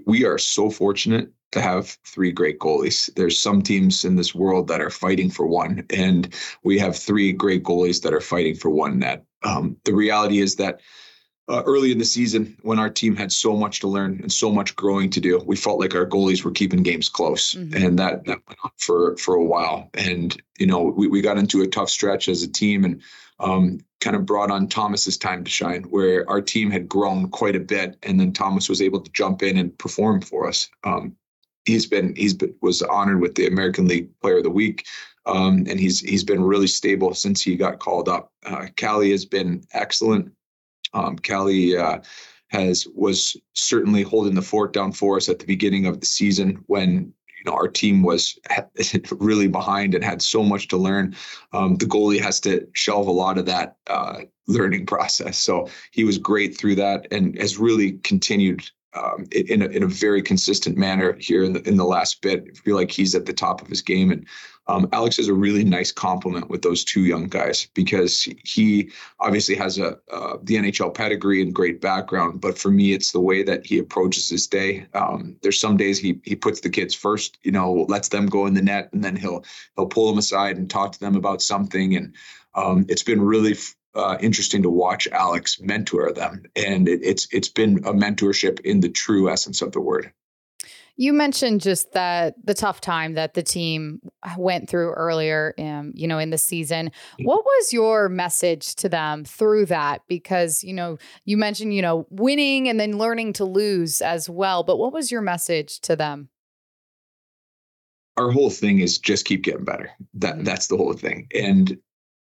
we 0.07 0.25
are 0.25 0.39
so 0.39 0.71
fortunate 0.71 1.31
to 1.53 1.61
have 1.61 1.97
three 2.05 2.31
great 2.31 2.59
goalies. 2.59 3.13
There's 3.15 3.41
some 3.41 3.63
teams 3.63 4.05
in 4.05 4.17
this 4.17 4.35
world 4.35 4.69
that 4.69 4.81
are 4.81 4.91
fighting 4.91 5.31
for 5.31 5.47
one, 5.47 5.87
and 5.91 6.35
we 6.63 6.79
have 6.79 6.97
three 6.97 7.33
great 7.33 7.63
goalies 7.63 8.03
that 8.03 8.13
are 8.13 8.21
fighting 8.21 8.55
for 8.55 8.71
one 8.71 8.99
net. 8.99 9.25
Um, 9.43 9.77
the 9.85 9.95
reality 9.95 10.41
is 10.41 10.57
that 10.57 10.81
uh, 11.49 11.63
early 11.65 11.91
in 11.91 11.99
the 11.99 12.05
season, 12.05 12.57
when 12.63 12.79
our 12.79 12.91
team 12.91 13.17
had 13.17 13.33
so 13.33 13.57
much 13.57 13.81
to 13.81 13.89
learn 13.89 14.19
and 14.21 14.31
so 14.31 14.53
much 14.53 14.77
growing 14.77 15.09
to 15.09 15.21
do, 15.21 15.43
we 15.47 15.57
felt 15.57 15.81
like 15.81 15.95
our 15.95 16.07
goalies 16.07 16.45
were 16.45 16.51
keeping 16.51 16.83
games 16.83 17.09
close, 17.09 17.55
mm-hmm. 17.55 17.83
and 17.83 17.99
that 17.99 18.25
that 18.27 18.41
went 18.47 18.59
on 18.63 18.71
for 18.77 19.17
for 19.17 19.35
a 19.35 19.45
while. 19.45 19.89
And 19.95 20.37
you 20.59 20.67
know, 20.67 20.83
we 20.83 21.09
we 21.09 21.23
got 21.23 21.39
into 21.39 21.63
a 21.63 21.67
tough 21.67 21.89
stretch 21.89 22.29
as 22.29 22.43
a 22.43 22.51
team, 22.51 22.85
and 22.85 23.01
um, 23.41 23.81
kind 24.01 24.17
of 24.17 24.27
brought 24.27 24.51
on 24.51 24.69
Thomas's 24.69 25.17
time 25.17 25.45
to 25.45 25.51
shine, 25.51 25.85
where 25.85 26.29
our 26.29 26.41
team 26.41 26.71
had 26.71 26.89
grown 26.89 27.29
quite 27.31 27.57
a 27.57 27.61
bit, 27.61 27.97
and 28.03 28.19
then 28.19 28.33
Thomas 28.33 28.69
was 28.69 28.83
able 28.83 29.01
to 29.01 29.11
jump 29.13 29.43
in 29.43 29.57
and 29.57 29.77
perform 29.79 30.21
for 30.21 30.49
us. 30.49 30.69
Um, 30.85 31.17
he's 31.65 31.87
been 31.87 32.15
he's 32.17 32.35
been 32.35 32.55
was 32.61 32.83
honored 32.83 33.21
with 33.21 33.35
the 33.35 33.47
American 33.47 33.87
League 33.89 34.09
Player 34.21 34.39
of 34.39 34.45
the 34.45 34.51
Week, 34.51 34.87
um, 35.27 35.65
and 35.69 35.79
he's 35.81 36.01
he's 36.01 36.25
been 36.25 36.43
really 36.43 36.67
stable 36.67 37.15
since 37.15 37.43
he 37.43 37.57
got 37.57 37.79
called 37.81 38.09
up. 38.09 38.33
Uh, 38.45 38.67
Calle 38.77 39.11
has 39.11 39.25
been 39.25 39.63
excellent. 39.73 40.33
Um, 40.95 41.19
Calle. 41.19 41.77
Uh, 41.77 42.01
has 42.51 42.87
was 42.95 43.37
certainly 43.53 44.03
holding 44.03 44.35
the 44.35 44.43
fort 44.43 44.73
down 44.73 44.91
for 44.93 45.17
us 45.17 45.29
at 45.29 45.39
the 45.39 45.45
beginning 45.45 45.85
of 45.87 46.01
the 46.01 46.07
season 46.07 46.65
when 46.67 47.13
know 47.49 47.55
our 47.55 47.69
team 47.69 48.03
was 48.03 48.39
really 49.13 49.49
behind 49.49 49.95
and 49.95 50.05
had 50.05 50.23
so 50.23 50.43
much 50.43 50.69
to 50.69 50.77
learn. 50.77 51.15
Um, 51.53 51.77
the 51.77 51.87
goalie 51.87 52.21
has 52.21 52.41
to 52.41 52.67
shelve 52.75 53.07
a 53.07 53.13
lot 53.13 53.39
of 53.39 53.47
that 53.47 53.77
uh, 53.87 54.21
learning 54.47 54.87
process. 54.87 55.39
So 55.39 55.69
he 55.91 56.05
was 56.05 56.19
great 56.19 56.57
through 56.57 56.77
that 56.77 57.07
and 57.11 57.39
has 57.39 57.59
really 57.59 57.93
continued 58.05 58.69
um, 58.95 59.27
in, 59.33 59.63
a, 59.63 59.67
in 59.67 59.83
a 59.83 59.87
very 59.87 60.23
consistent 60.23 60.77
manner 60.77 61.17
here 61.19 61.45
in 61.45 61.53
the, 61.53 61.69
in 61.69 61.77
the 61.77 61.85
last 61.85 62.23
bit. 62.23 62.45
I 62.51 62.55
feel 62.55 62.77
like 62.77 62.91
he's 62.91 63.15
at 63.15 63.27
the 63.27 63.33
top 63.33 63.61
of 63.61 63.69
his 63.69 63.83
game. 63.83 64.11
And 64.11 64.27
um, 64.67 64.89
Alex 64.93 65.19
is 65.19 65.29
a 65.29 65.35
really 65.35 65.65
nice 65.65 65.91
compliment 65.91 66.51
with 66.51 66.63
those 66.63 66.85
two 66.85 67.05
young 67.05 67.27
guys 67.29 67.67
because 67.75 68.29
he 68.45 68.91
obviously 69.19 69.55
has 69.55 69.79
a 69.79 69.99
uh, 70.13 70.37
the 70.43 70.57
NHL 70.57 70.93
pedigree 70.95 71.41
and 71.41 71.55
great 71.55 71.81
background. 71.81 72.41
But 72.41 72.59
for 72.59 72.71
me, 72.71 72.93
it's 72.93 73.13
the 73.13 73.21
way 73.21 73.43
that 73.43 73.67
he 73.67 73.79
approaches 73.79 74.29
his 74.29 74.47
day. 74.47 74.87
Um, 74.93 75.37
there's 75.43 75.61
some 75.61 75.79
days 75.79 75.99
he 75.99 76.21
he 76.23 76.37
puts 76.37 76.61
the 76.61 76.71
kids 76.71 76.95
first, 76.95 77.39
you 77.43 77.53
know, 77.53 77.87
lets 77.89 78.09
them 78.09 78.27
go 78.27 78.47
in 78.47 78.55
the 78.55 78.63
net, 78.63 78.91
and 78.93 79.03
then 79.03 79.17
he'll 79.17 79.43
he'll 79.77 79.87
pull 79.87 80.09
them 80.09 80.19
aside 80.19 80.59
and 80.59 80.69
talk 80.69 80.93
to 80.93 81.01
them 81.01 81.17
about 81.17 81.41
something. 81.41 81.97
And 81.97 82.15
um, 82.55 82.85
it's 82.89 83.03
been 83.03 83.23
really 83.23 83.57
uh, 83.95 84.17
interesting 84.21 84.63
to 84.63 84.71
watch 84.71 85.09
Alex 85.09 85.61
mentor 85.61 86.13
them, 86.13 86.43
and 86.55 86.89
it, 86.89 87.01
it's 87.03 87.27
it's 87.33 87.49
been 87.49 87.79
a 87.79 87.93
mentorship 87.93 88.61
in 88.61 88.81
the 88.81 88.89
true 88.89 89.31
essence 89.31 89.63
of 89.63 89.73
the 89.73 89.81
word. 89.81 90.13
You 91.01 91.13
mentioned 91.13 91.61
just 91.61 91.93
that 91.93 92.35
the 92.45 92.55
tough 92.55 92.81
time 92.81 93.15
that 93.15 93.35
the 93.35 93.43
team 93.43 94.01
went 94.37 94.69
through 94.69 94.91
earlier, 94.95 95.55
um, 95.57 95.93
you 95.95 96.09
know, 96.09 96.19
in 96.19 96.31
the 96.31 96.39
season. 96.39 96.87
Mm-hmm. 96.89 97.25
What 97.25 97.45
was 97.45 97.73
your 97.73 98.09
message 98.09 98.75
to 98.77 98.89
them 98.89 99.25
through 99.25 99.67
that? 99.67 100.03
Because 100.09 100.65
you 100.65 100.75
know, 100.75 100.99
you 101.25 101.37
mentioned 101.37 101.73
you 101.73 101.83
know 101.83 102.07
winning 102.11 102.69
and 102.69 102.81
then 102.81 102.99
learning 102.99 103.35
to 103.35 103.45
lose 103.45 104.01
as 104.03 104.29
well. 104.29 104.65
But 104.65 104.79
what 104.79 104.93
was 104.93 105.13
your 105.13 105.23
message 105.23 105.81
to 105.83 105.95
them? 105.95 106.29
Our 108.17 108.33
whole 108.33 108.51
thing 108.51 108.81
is 108.81 108.99
just 108.99 109.25
keep 109.25 109.45
getting 109.45 109.65
better. 109.65 109.91
That 110.15 110.35
mm-hmm. 110.35 110.45
that's 110.45 110.67
the 110.67 110.77
whole 110.77 110.95
thing, 110.95 111.29
and 111.33 111.79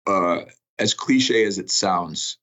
uh, 0.06 0.41
as 0.80 0.94
cliche 0.94 1.46
as 1.46 1.58
it 1.58 1.72
sounds, 1.72 2.38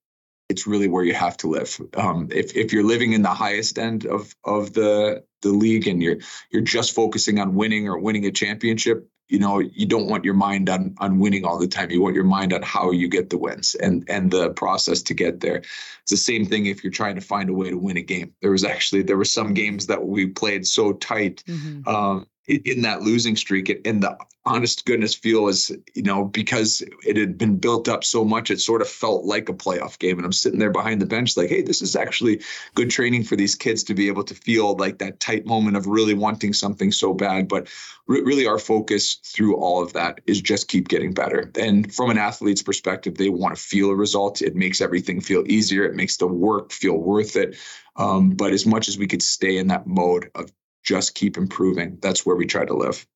it's 0.49 0.67
really 0.67 0.89
where 0.89 1.05
you 1.05 1.15
have 1.15 1.37
to 1.39 1.49
live. 1.49 1.81
Um, 1.97 2.29
if 2.31 2.55
if 2.57 2.73
you're 2.73 2.85
living 2.85 3.13
in 3.13 3.23
the 3.23 3.29
highest 3.29 3.79
end 3.79 4.07
of 4.07 4.35
of 4.45 4.75
the 4.75 5.25
the 5.41 5.51
league 5.51 5.89
and 5.89 6.03
you're 6.03 6.19
you're 6.51 6.63
just 6.63 6.95
focusing 6.95 7.39
on 7.39 7.55
winning 7.55 7.89
or 7.89 7.99
winning 7.99 8.27
a 8.27 8.31
championship, 8.31 9.09
you 9.29 9.39
know 9.39 9.61
you 9.61 9.87
don't 9.87 10.09
want 10.09 10.25
your 10.25 10.35
mind 10.35 10.69
on 10.69 10.95
on 10.99 11.19
winning 11.19 11.45
all 11.45 11.59
the 11.59 11.67
time. 11.67 11.91
You 11.91 12.03
want 12.03 12.15
your 12.15 12.25
mind 12.25 12.53
on 12.53 12.63
how 12.63 12.91
you 12.91 13.09
get 13.09 13.31
the 13.31 13.39
wins 13.39 13.75
and 13.77 14.05
and 14.09 14.31
the 14.31 14.51
process 14.51 15.01
to 15.03 15.15
get 15.15 15.41
there. 15.41 15.57
It's 16.03 16.11
the 16.11 16.17
same 16.17 16.45
thing 16.45 16.67
if 16.67 16.85
you're 16.85 16.93
trying 16.93 17.15
to 17.15 17.23
find 17.23 17.49
a 17.49 17.55
way 17.55 17.71
to 17.71 17.79
win 17.79 17.97
a 17.97 18.03
game. 18.03 18.35
There 18.43 18.51
was 18.51 18.65
actually 18.65 19.03
there 19.03 19.17
were 19.17 19.25
some 19.25 19.55
games 19.55 19.87
that 19.87 20.07
we 20.07 20.27
played 20.27 20.67
so 20.67 20.93
tight. 20.93 21.43
Mm-hmm. 21.47 21.89
Um, 21.89 22.27
in 22.47 22.83
that 22.83 23.03
losing 23.03 23.37
streak 23.37 23.71
and 23.85 24.03
the 24.03 24.17
honest 24.45 24.85
goodness 24.85 25.15
feel 25.15 25.47
is 25.47 25.71
you 25.95 26.03
know 26.03 26.25
because 26.25 26.83
it 27.07 27.17
had 27.17 27.39
been 27.39 27.57
built 27.57 27.89
up 27.89 28.03
so 28.03 28.25
much 28.25 28.51
it 28.51 28.61
sort 28.61 28.83
of 28.83 28.89
felt 28.89 29.25
like 29.25 29.49
a 29.49 29.55
playoff 29.55 29.99
game. 29.99 30.19
And 30.19 30.27
i'm 30.27 30.33
sitting 30.33 30.59
there 30.59 30.73
behind 30.73 31.01
the 31.01 31.07
bench 31.07 31.37
like 31.37 31.49
hey 31.49 31.63
this 31.63 31.81
is 31.81 31.95
actually 31.95 32.41
good 32.75 32.91
training 32.91 33.23
for 33.23 33.37
these 33.37 33.55
kids 33.55 33.85
to 33.85 33.95
be 33.95 34.09
able 34.09 34.25
to 34.25 34.35
feel 34.35 34.77
like 34.77 34.99
that 34.99 35.21
tight 35.21 35.47
moment 35.47 35.77
of 35.77 35.87
really 35.87 36.15
wanting 36.15 36.53
something 36.53 36.91
so 36.91 37.15
bad. 37.15 37.47
But 37.47 37.69
re- 38.07 38.23
really 38.23 38.47
our 38.47 38.59
focus 38.59 39.15
through 39.15 39.57
all 39.57 39.83
of 39.83 39.93
that 39.93 40.21
is 40.27 40.41
just 40.41 40.69
keep 40.69 40.89
getting 40.89 41.15
better. 41.15 41.51
And 41.59 41.95
from 41.95 42.11
an 42.11 42.19
athlete's 42.19 42.63
perspective 42.63 43.17
they 43.17 43.29
want 43.29 43.55
to 43.55 43.63
feel 43.63 43.91
a 43.91 43.97
result. 43.97 44.43
It 44.43 44.57
makes 44.57 44.81
everything 44.81 45.21
feel 45.21 45.45
easier. 45.47 45.85
It 45.85 45.95
makes 45.95 46.17
the 46.17 46.27
work 46.27 46.73
feel 46.73 46.97
worth 46.99 47.37
it. 47.37 47.57
Um, 47.95 48.31
but 48.31 48.53
as 48.53 48.67
much 48.67 48.89
as 48.89 48.99
we 48.99 49.07
could 49.07 49.23
stay 49.23 49.59
in 49.59 49.69
that 49.69 49.87
mode 49.87 50.31
of 50.35 50.51
just 50.83 51.15
keep 51.15 51.37
improving. 51.37 51.99
That's 52.03 52.27
where 52.27 52.37
we 52.37 52.47
try 52.47 52.65
to 52.65 52.75
live. 52.75 53.07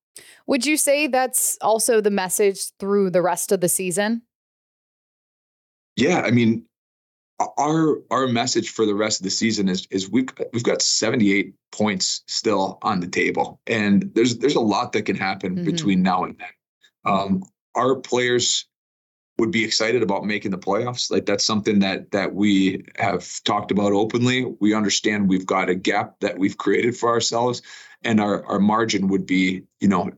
Would 0.47 0.65
you 0.65 0.77
say 0.77 1.07
that's 1.07 1.57
also 1.61 2.01
the 2.01 2.11
message 2.11 2.71
through 2.79 3.11
the 3.11 3.21
rest 3.21 3.51
of 3.51 3.61
the 3.61 3.69
season? 3.69 4.21
Yeah, 5.95 6.21
I 6.21 6.31
mean, 6.31 6.65
our 7.57 7.97
our 8.11 8.27
message 8.27 8.69
for 8.69 8.85
the 8.85 8.95
rest 8.95 9.19
of 9.19 9.23
the 9.23 9.29
season 9.29 9.67
is 9.67 9.87
is 9.91 10.09
we've 10.09 10.29
we've 10.53 10.63
got 10.63 10.81
78 10.81 11.53
points 11.71 12.23
still 12.27 12.77
on 12.81 12.99
the 12.99 13.07
table, 13.07 13.59
and 13.67 14.09
there's 14.13 14.37
there's 14.37 14.55
a 14.55 14.61
lot 14.61 14.93
that 14.93 15.03
can 15.03 15.15
happen 15.15 15.55
mm-hmm. 15.55 15.65
between 15.65 16.01
now 16.01 16.23
and 16.23 16.37
then. 16.37 17.13
Um, 17.13 17.43
our 17.75 17.95
players 17.95 18.65
would 19.39 19.51
be 19.51 19.63
excited 19.63 20.01
about 20.01 20.25
making 20.25 20.51
the 20.51 20.57
playoffs. 20.57 21.11
Like 21.11 21.25
that's 21.25 21.45
something 21.45 21.79
that 21.79 22.11
that 22.11 22.33
we 22.33 22.83
have 22.97 23.27
talked 23.43 23.71
about 23.71 23.93
openly. 23.93 24.45
We 24.59 24.73
understand 24.73 25.29
we've 25.29 25.45
got 25.45 25.69
a 25.69 25.75
gap 25.75 26.19
that 26.21 26.37
we've 26.37 26.57
created 26.57 26.97
for 26.97 27.09
ourselves, 27.09 27.61
and 28.03 28.19
our 28.19 28.45
our 28.45 28.59
margin 28.59 29.07
would 29.09 29.25
be, 29.25 29.63
you 29.79 29.87
know, 29.87 30.09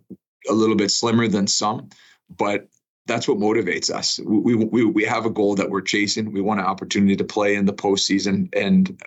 a 0.50 0.54
little 0.54 0.76
bit 0.76 0.92
slimmer 0.92 1.28
than 1.28 1.48
some, 1.48 1.90
but 2.30 2.68
that's 3.08 3.28
what 3.28 3.38
motivates 3.38 3.90
us. 3.90 4.20
We 4.24 4.56
we 4.56 4.86
we 4.86 5.04
have 5.04 5.26
a 5.26 5.32
goal 5.32 5.56
that 5.56 5.70
we're 5.70 5.82
chasing. 5.82 6.32
We 6.32 6.42
want 6.42 6.62
an 6.62 6.68
opportunity 6.68 7.16
to 7.18 7.24
play 7.24 7.56
in 7.56 7.66
the 7.66 7.74
postseason, 7.74 8.50
and 8.56 9.02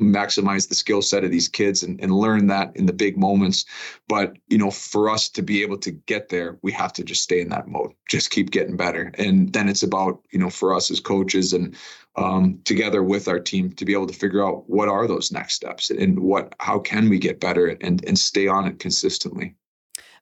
maximize 0.00 0.68
the 0.68 0.74
skill 0.74 1.02
set 1.02 1.24
of 1.24 1.30
these 1.30 1.48
kids 1.48 1.82
and, 1.82 2.00
and 2.00 2.12
learn 2.12 2.46
that 2.48 2.74
in 2.76 2.86
the 2.86 2.92
big 2.92 3.16
moments. 3.16 3.64
But, 4.08 4.36
you 4.48 4.58
know, 4.58 4.70
for 4.70 5.10
us 5.10 5.28
to 5.30 5.42
be 5.42 5.62
able 5.62 5.78
to 5.78 5.90
get 5.90 6.28
there, 6.28 6.58
we 6.62 6.72
have 6.72 6.92
to 6.94 7.04
just 7.04 7.22
stay 7.22 7.40
in 7.40 7.48
that 7.50 7.68
mode, 7.68 7.92
just 8.08 8.30
keep 8.30 8.50
getting 8.50 8.76
better. 8.76 9.12
And 9.18 9.52
then 9.52 9.68
it's 9.68 9.82
about, 9.82 10.20
you 10.30 10.38
know, 10.38 10.50
for 10.50 10.74
us 10.74 10.90
as 10.90 11.00
coaches 11.00 11.52
and 11.52 11.76
um, 12.16 12.60
together 12.64 13.02
with 13.02 13.28
our 13.28 13.40
team 13.40 13.72
to 13.72 13.84
be 13.84 13.92
able 13.92 14.06
to 14.06 14.14
figure 14.14 14.46
out 14.46 14.68
what 14.68 14.88
are 14.88 15.06
those 15.06 15.32
next 15.32 15.54
steps 15.54 15.90
and 15.90 16.18
what, 16.20 16.54
how 16.60 16.78
can 16.78 17.08
we 17.08 17.18
get 17.18 17.40
better 17.40 17.76
and, 17.80 18.04
and 18.04 18.18
stay 18.18 18.46
on 18.46 18.66
it 18.66 18.78
consistently. 18.78 19.54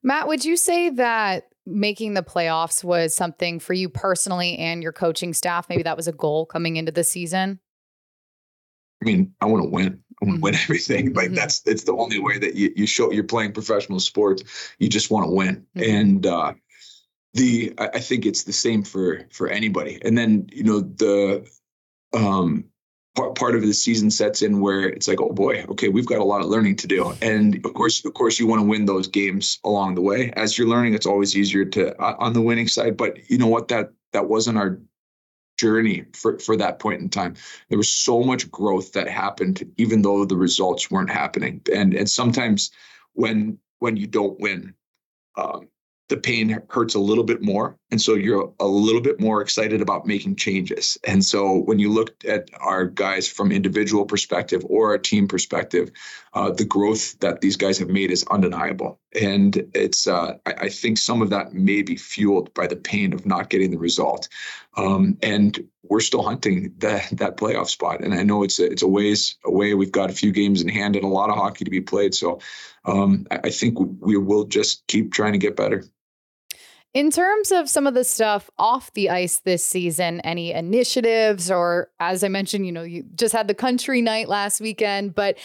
Matt, 0.02 0.26
would 0.26 0.44
you 0.44 0.56
say 0.56 0.90
that 0.90 1.48
making 1.64 2.14
the 2.14 2.22
playoffs 2.22 2.82
was 2.82 3.14
something 3.14 3.60
for 3.60 3.72
you 3.72 3.88
personally 3.88 4.56
and 4.58 4.82
your 4.82 4.92
coaching 4.92 5.32
staff? 5.32 5.68
Maybe 5.68 5.84
that 5.84 5.96
was 5.96 6.08
a 6.08 6.12
goal 6.12 6.46
coming 6.46 6.76
into 6.76 6.90
the 6.90 7.04
season? 7.04 7.60
I 9.02 9.04
mean, 9.04 9.34
I 9.40 9.46
want 9.46 9.64
to 9.64 9.68
win. 9.68 10.00
I 10.22 10.24
want 10.24 10.38
to 10.38 10.42
win 10.42 10.54
mm-hmm. 10.54 10.62
everything. 10.62 11.12
Like 11.12 11.26
mm-hmm. 11.26 11.34
that's 11.34 11.62
it's 11.66 11.84
the 11.84 11.96
only 11.96 12.20
way 12.20 12.38
that 12.38 12.54
you, 12.54 12.72
you 12.76 12.86
show 12.86 13.10
you're 13.10 13.24
playing 13.24 13.52
professional 13.52 13.98
sports. 13.98 14.44
You 14.78 14.88
just 14.88 15.10
want 15.10 15.26
to 15.26 15.32
win. 15.32 15.66
Mm-hmm. 15.76 15.96
And 15.96 16.26
uh 16.26 16.52
the 17.34 17.74
I, 17.78 17.98
think 17.98 18.26
it's 18.26 18.44
the 18.44 18.52
same 18.52 18.82
for 18.84 19.26
for 19.32 19.48
anybody. 19.48 19.98
And 20.04 20.16
then, 20.16 20.48
you 20.52 20.62
know, 20.62 20.80
the 20.80 21.50
um 22.12 22.66
part, 23.16 23.34
part 23.34 23.56
of 23.56 23.62
the 23.62 23.72
season 23.72 24.10
sets 24.10 24.42
in 24.42 24.60
where 24.60 24.84
it's 24.88 25.08
like, 25.08 25.20
oh 25.20 25.32
boy, 25.32 25.64
okay, 25.70 25.88
we've 25.88 26.06
got 26.06 26.20
a 26.20 26.24
lot 26.24 26.42
of 26.42 26.48
learning 26.48 26.76
to 26.76 26.86
do. 26.86 27.12
And 27.20 27.56
of 27.64 27.74
course, 27.74 28.04
of 28.04 28.14
course, 28.14 28.38
you 28.38 28.46
want 28.46 28.60
to 28.60 28.66
win 28.66 28.84
those 28.84 29.08
games 29.08 29.58
along 29.64 29.96
the 29.96 30.02
way. 30.02 30.30
As 30.36 30.56
you're 30.56 30.68
learning, 30.68 30.94
it's 30.94 31.06
always 31.06 31.36
easier 31.36 31.64
to 31.64 32.00
uh, 32.00 32.16
on 32.18 32.34
the 32.34 32.42
winning 32.42 32.68
side. 32.68 32.96
But 32.96 33.30
you 33.30 33.38
know 33.38 33.48
what? 33.48 33.68
That 33.68 33.90
that 34.12 34.28
wasn't 34.28 34.58
our 34.58 34.78
journey 35.62 36.04
for, 36.12 36.38
for 36.40 36.56
that 36.56 36.80
point 36.80 37.00
in 37.00 37.08
time. 37.08 37.34
There 37.68 37.78
was 37.78 37.92
so 37.92 38.22
much 38.22 38.50
growth 38.50 38.92
that 38.92 39.08
happened, 39.08 39.62
even 39.76 40.02
though 40.02 40.24
the 40.24 40.36
results 40.36 40.90
weren't 40.90 41.10
happening. 41.10 41.60
And 41.72 41.94
and 41.94 42.10
sometimes 42.10 42.70
when 43.12 43.58
when 43.78 43.96
you 43.96 44.08
don't 44.08 44.38
win, 44.40 44.74
um, 45.36 45.68
the 46.12 46.18
pain 46.18 46.60
hurts 46.68 46.94
a 46.94 46.98
little 46.98 47.24
bit 47.24 47.40
more. 47.40 47.74
And 47.90 48.00
so 48.00 48.12
you're 48.12 48.52
a 48.60 48.66
little 48.66 49.00
bit 49.00 49.18
more 49.18 49.40
excited 49.40 49.80
about 49.80 50.06
making 50.06 50.36
changes. 50.36 50.98
And 51.04 51.24
so 51.24 51.56
when 51.60 51.78
you 51.78 51.90
look 51.90 52.14
at 52.26 52.50
our 52.60 52.84
guys 52.84 53.26
from 53.26 53.50
individual 53.50 54.04
perspective 54.04 54.62
or 54.68 54.90
our 54.90 54.98
team 54.98 55.26
perspective, 55.26 55.90
uh, 56.34 56.50
the 56.50 56.66
growth 56.66 57.18
that 57.20 57.40
these 57.40 57.56
guys 57.56 57.78
have 57.78 57.88
made 57.88 58.10
is 58.10 58.26
undeniable. 58.30 59.00
And 59.18 59.56
it's, 59.72 60.06
uh, 60.06 60.34
I, 60.44 60.52
I, 60.52 60.68
think 60.68 60.98
some 60.98 61.22
of 61.22 61.30
that 61.30 61.54
may 61.54 61.80
be 61.80 61.96
fueled 61.96 62.52
by 62.52 62.66
the 62.66 62.76
pain 62.76 63.14
of 63.14 63.24
not 63.24 63.48
getting 63.48 63.70
the 63.70 63.78
result. 63.78 64.28
Um, 64.76 65.16
and 65.22 65.66
we're 65.82 66.00
still 66.00 66.22
hunting 66.22 66.74
that, 66.78 67.08
that 67.12 67.38
playoff 67.38 67.68
spot. 67.68 68.02
And 68.02 68.12
I 68.12 68.22
know 68.22 68.42
it's 68.42 68.58
a, 68.58 68.70
it's 68.70 68.82
a 68.82 68.88
ways 68.88 69.36
away. 69.46 69.72
We've 69.72 69.92
got 69.92 70.10
a 70.10 70.14
few 70.14 70.30
games 70.30 70.60
in 70.60 70.68
hand 70.68 70.94
and 70.94 71.06
a 71.06 71.08
lot 71.08 71.30
of 71.30 71.36
hockey 71.36 71.64
to 71.64 71.70
be 71.70 71.80
played. 71.80 72.14
So 72.14 72.40
um, 72.84 73.26
I, 73.30 73.40
I 73.44 73.50
think 73.50 73.78
we 74.00 74.18
will 74.18 74.44
just 74.44 74.86
keep 74.88 75.12
trying 75.12 75.32
to 75.32 75.38
get 75.38 75.56
better. 75.56 75.84
In 76.94 77.10
terms 77.10 77.50
of 77.50 77.70
some 77.70 77.86
of 77.86 77.94
the 77.94 78.04
stuff 78.04 78.50
off 78.58 78.92
the 78.92 79.08
ice 79.08 79.40
this 79.40 79.64
season, 79.64 80.20
any 80.20 80.52
initiatives, 80.52 81.50
or 81.50 81.88
as 81.98 82.22
I 82.22 82.28
mentioned, 82.28 82.66
you 82.66 82.72
know, 82.72 82.82
you 82.82 83.04
just 83.14 83.32
had 83.32 83.48
the 83.48 83.54
country 83.54 84.02
night 84.02 84.28
last 84.28 84.60
weekend, 84.60 85.14
but 85.14 85.38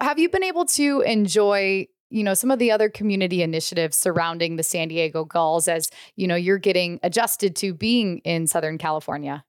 have 0.00 0.18
you 0.18 0.28
been 0.28 0.44
able 0.44 0.64
to 0.66 1.00
enjoy 1.02 1.86
you 2.10 2.24
know 2.24 2.34
some 2.34 2.50
of 2.50 2.58
the 2.58 2.72
other 2.72 2.88
community 2.88 3.42
initiatives 3.42 3.96
surrounding 3.96 4.56
the 4.56 4.62
San 4.62 4.88
Diego 4.88 5.24
Gulls 5.24 5.68
as 5.68 5.90
you 6.16 6.26
know 6.26 6.34
you're 6.36 6.58
getting 6.58 6.98
adjusted 7.02 7.56
to 7.56 7.72
being 7.72 8.18
in 8.18 8.46
Southern 8.46 8.78
California? 8.78 9.44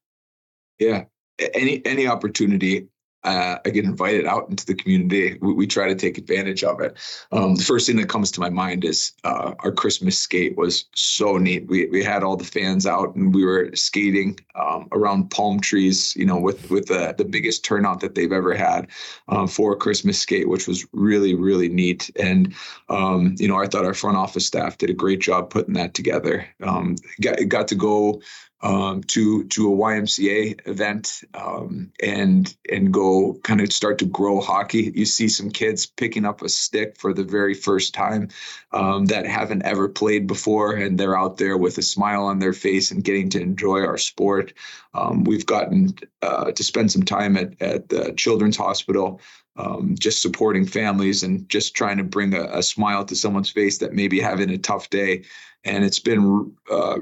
Yeah, 0.80 1.06
any 1.54 1.86
any 1.86 2.08
opportunity 2.08 2.88
uh, 3.24 3.58
I 3.64 3.70
get 3.70 3.86
invited 3.86 4.26
out 4.26 4.50
into 4.50 4.66
the 4.66 4.74
community, 4.74 5.38
we, 5.42 5.54
we 5.54 5.68
try 5.68 5.88
to 5.88 5.96
take 5.96 6.18
advantage 6.18 6.64
of 6.64 6.80
it. 6.82 6.98
Um, 7.32 7.56
the 7.56 7.64
first 7.64 7.88
thing 7.88 7.98
that 7.98 8.10
comes 8.10 8.32
to 8.32 8.40
my 8.40 8.50
mind 8.50 8.84
is 8.84 9.12
uh, 9.24 9.54
our 9.60 9.72
Christmas 9.72 10.18
skate 10.18 10.58
was 10.58 10.86
so 10.96 11.38
neat. 11.38 11.68
We 11.68 11.86
we 11.88 12.04
had 12.04 12.24
all 12.24 12.36
the 12.36 12.44
fans 12.44 12.86
out 12.86 13.16
and 13.16 13.34
we 13.34 13.46
were 13.46 13.70
skating 13.76 14.40
um, 14.56 14.88
around 14.92 15.30
palm 15.30 15.60
trees, 15.60 16.16
you 16.16 16.26
know, 16.26 16.40
with 16.40 16.70
with 16.72 16.88
the, 16.88 17.14
the 17.18 17.26
biggest 17.26 17.64
turnout 17.64 18.00
that 18.00 18.16
they've 18.16 18.32
ever 18.32 18.56
had 18.56 18.88
um, 19.28 19.48
for 19.48 19.76
Christmas 19.76 20.20
skate, 20.20 20.50
which 20.50 20.68
was 20.68 20.86
really 20.92 21.36
really 21.36 21.70
neat. 21.70 22.10
And 22.20 22.54
um, 22.90 23.36
you 23.38 23.48
know, 23.48 23.58
I 23.58 23.68
thought 23.68 23.86
our 23.86 23.94
front 23.94 24.18
office 24.18 24.48
staff 24.48 24.78
did 24.78 24.90
a 24.90 24.94
great 24.94 25.20
job 25.20 25.50
putting 25.50 25.76
that 25.76 25.94
together. 25.94 26.48
Um, 26.64 26.96
got 27.22 27.38
got 27.48 27.68
to 27.68 27.76
go 27.76 28.22
um, 28.64 29.02
to 29.04 29.44
to 29.46 29.74
a 29.74 29.76
YMCA 29.76 30.68
event 30.68 31.24
um, 31.34 31.92
and 32.02 32.56
and 32.70 32.94
go 32.94 33.40
kind 33.44 33.60
of 33.62 33.74
start 33.74 33.98
to 34.00 34.06
grow 34.06 34.40
hockey. 34.40 34.92
You 34.94 35.06
see 35.06 35.30
some 35.30 35.50
kids 35.50 35.86
picking 35.86 36.26
up 36.26 36.42
a 36.42 36.50
stick 36.50 36.98
for 36.98 37.14
the 37.14 37.24
very 37.24 37.54
first 37.54 37.94
time 37.94 38.30
um, 38.72 39.06
that 39.06 39.26
haven't 39.26 39.64
ever 39.64 39.90
played 39.90 40.28
before, 40.28 40.76
and 40.76 41.00
they're 41.00 41.18
out 41.18 41.38
there 41.38 41.58
with 41.58 41.78
a 41.78 41.82
smile 41.82 42.26
on 42.26 42.40
their 42.40 42.54
face 42.54 42.92
and 42.92 43.04
getting 43.04 43.30
to 43.32 43.42
enjoy 43.42 43.80
our 43.86 43.98
sport. 43.98 44.54
Um, 44.94 45.24
we've 45.24 45.46
gotten 45.46 45.96
uh, 46.22 46.52
to 46.52 46.64
spend 46.64 46.92
some 46.92 47.04
time 47.04 47.38
at 47.38 47.60
at 47.62 47.90
the 47.90 48.14
Children's 48.16 48.58
Hospital. 48.58 49.22
Um, 49.58 49.96
just 50.00 50.22
supporting 50.22 50.66
families 50.66 51.24
and 51.24 51.48
just 51.50 51.76
trying 51.76 51.98
to 51.98 52.06
bring 52.06 52.34
a, 52.34 52.44
a, 52.60 52.64
smile 52.64 53.04
to 53.04 53.18
someone's 53.18 53.50
face 53.50 53.80
that 53.80 53.92
may 53.92 54.08
be 54.08 54.22
having 54.22 54.50
a 54.50 54.58
tough 54.58 54.90
day. 54.90 55.26
And 55.66 55.84
it's 55.84 56.00
been 56.00 56.56
uh, 56.72 57.00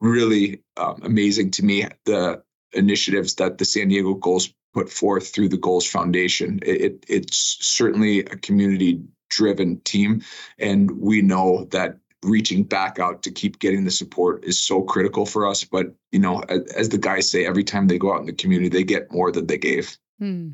really 0.00 0.62
um, 0.76 1.00
amazing 1.02 1.50
to 1.52 1.64
me 1.64 1.86
the 2.04 2.42
initiatives 2.72 3.34
that 3.36 3.58
the 3.58 3.64
San 3.64 3.88
Diego 3.88 4.14
Gulls 4.14 4.52
put 4.72 4.90
forth 4.90 5.28
through 5.28 5.48
the 5.48 5.56
Gulls 5.56 5.86
Foundation. 5.86 6.60
It, 6.62 6.80
it, 6.80 7.06
it's 7.08 7.58
certainly 7.60 8.20
a 8.20 8.36
community 8.36 9.02
driven 9.28 9.80
team, 9.80 10.22
and 10.58 10.90
we 10.90 11.22
know 11.22 11.66
that 11.70 11.98
reaching 12.22 12.64
back 12.64 12.98
out 12.98 13.22
to 13.22 13.30
keep 13.30 13.58
getting 13.58 13.84
the 13.84 13.90
support 13.90 14.44
is 14.44 14.62
so 14.62 14.82
critical 14.82 15.24
for 15.24 15.46
us. 15.46 15.64
But 15.64 15.94
you 16.12 16.18
know, 16.18 16.40
as, 16.48 16.60
as 16.72 16.88
the 16.90 16.98
guys 16.98 17.30
say, 17.30 17.46
every 17.46 17.64
time 17.64 17.88
they 17.88 17.98
go 17.98 18.14
out 18.14 18.20
in 18.20 18.26
the 18.26 18.32
community, 18.32 18.68
they 18.68 18.84
get 18.84 19.12
more 19.12 19.32
than 19.32 19.46
they 19.46 19.58
gave. 19.58 19.96
Hmm. 20.18 20.50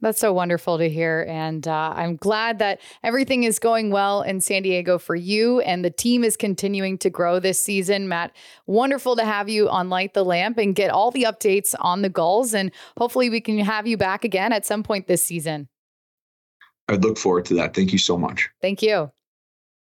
That's 0.00 0.20
so 0.20 0.32
wonderful 0.32 0.78
to 0.78 0.88
hear. 0.90 1.24
And 1.28 1.66
uh, 1.66 1.92
I'm 1.96 2.16
glad 2.16 2.58
that 2.58 2.80
everything 3.02 3.44
is 3.44 3.58
going 3.58 3.90
well 3.90 4.22
in 4.22 4.40
San 4.40 4.62
Diego 4.62 4.98
for 4.98 5.14
you 5.14 5.60
and 5.60 5.84
the 5.84 5.90
team 5.90 6.22
is 6.22 6.36
continuing 6.36 6.98
to 6.98 7.10
grow 7.10 7.38
this 7.38 7.62
season. 7.62 8.08
Matt, 8.08 8.32
wonderful 8.66 9.16
to 9.16 9.24
have 9.24 9.48
you 9.48 9.68
on 9.68 9.88
Light 9.88 10.12
the 10.12 10.24
Lamp 10.24 10.58
and 10.58 10.74
get 10.74 10.90
all 10.90 11.10
the 11.10 11.22
updates 11.22 11.74
on 11.80 12.02
the 12.02 12.10
Gulls. 12.10 12.52
And 12.52 12.72
hopefully 12.98 13.30
we 13.30 13.40
can 13.40 13.58
have 13.58 13.86
you 13.86 13.96
back 13.96 14.24
again 14.24 14.52
at 14.52 14.66
some 14.66 14.82
point 14.82 15.06
this 15.06 15.24
season. 15.24 15.68
I'd 16.88 17.02
look 17.02 17.18
forward 17.18 17.46
to 17.46 17.54
that. 17.54 17.74
Thank 17.74 17.92
you 17.92 17.98
so 17.98 18.16
much. 18.18 18.48
Thank 18.60 18.82
you. 18.82 19.10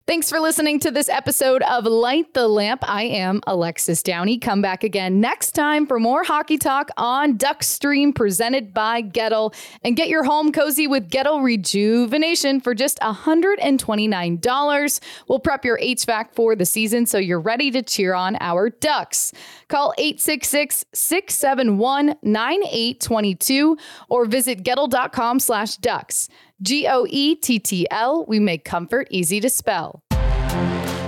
Thanks 0.08 0.32
for 0.32 0.40
listening 0.40 0.80
to 0.80 0.90
this 0.90 1.10
episode 1.10 1.62
of 1.62 1.86
Light 1.86 2.34
the 2.34 2.48
Lamp. 2.48 2.84
I 2.90 3.04
am 3.04 3.40
Alexis 3.46 4.02
Downie. 4.02 4.40
Come 4.40 4.60
back 4.60 4.84
again 4.84 5.22
next 5.22 5.52
time 5.52 5.86
for 5.86 6.00
more 6.00 6.24
hockey 6.24 6.58
talk 6.58 6.90
on 6.98 7.38
Duck 7.38 7.62
Stream 7.62 8.12
presented 8.12 8.74
by 8.74 9.04
Goettl. 9.04 9.54
And 9.84 9.96
get 9.96 10.10
your 10.10 10.24
home 10.24 10.52
cozy 10.52 10.88
with 10.88 11.08
Goettl 11.10 11.44
Rejuvenation 11.44 12.62
for 12.62 12.74
just 12.74 13.00
$129. 13.00 15.00
We'll 15.28 15.40
prep 15.40 15.64
your 15.64 15.78
HVAC 15.78 16.34
for 16.34 16.56
the 16.56 16.66
season 16.66 17.06
so 17.06 17.20
you're 17.20 17.40
ready 17.40 17.70
to 17.70 17.84
cheer 17.84 18.16
on 18.16 18.38
our 18.42 18.72
Ducks. 18.72 19.32
Call 19.68 19.94
866 20.00 20.84
671 20.94 22.16
9822 22.24 23.78
or 24.10 24.26
visit 24.26 24.64
Goettl.com 24.64 25.40
slash 25.40 25.78
ducks. 25.78 26.28
G 26.62 26.88
O 26.88 27.08
E 27.10 27.36
T 27.36 27.58
T 27.58 27.88
L. 27.90 28.24
We 28.28 28.40
make 28.40 28.64
comfort 28.64 29.08
easy 29.10 29.40
to 29.40 29.50
spell. 29.50 30.04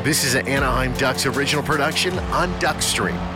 This 0.03 0.23
is 0.23 0.33
an 0.33 0.47
Anaheim 0.47 0.93
Ducks 0.93 1.25
original 1.25 1.63
production 1.63 2.17
on 2.19 2.51
Duckstream. 2.59 3.32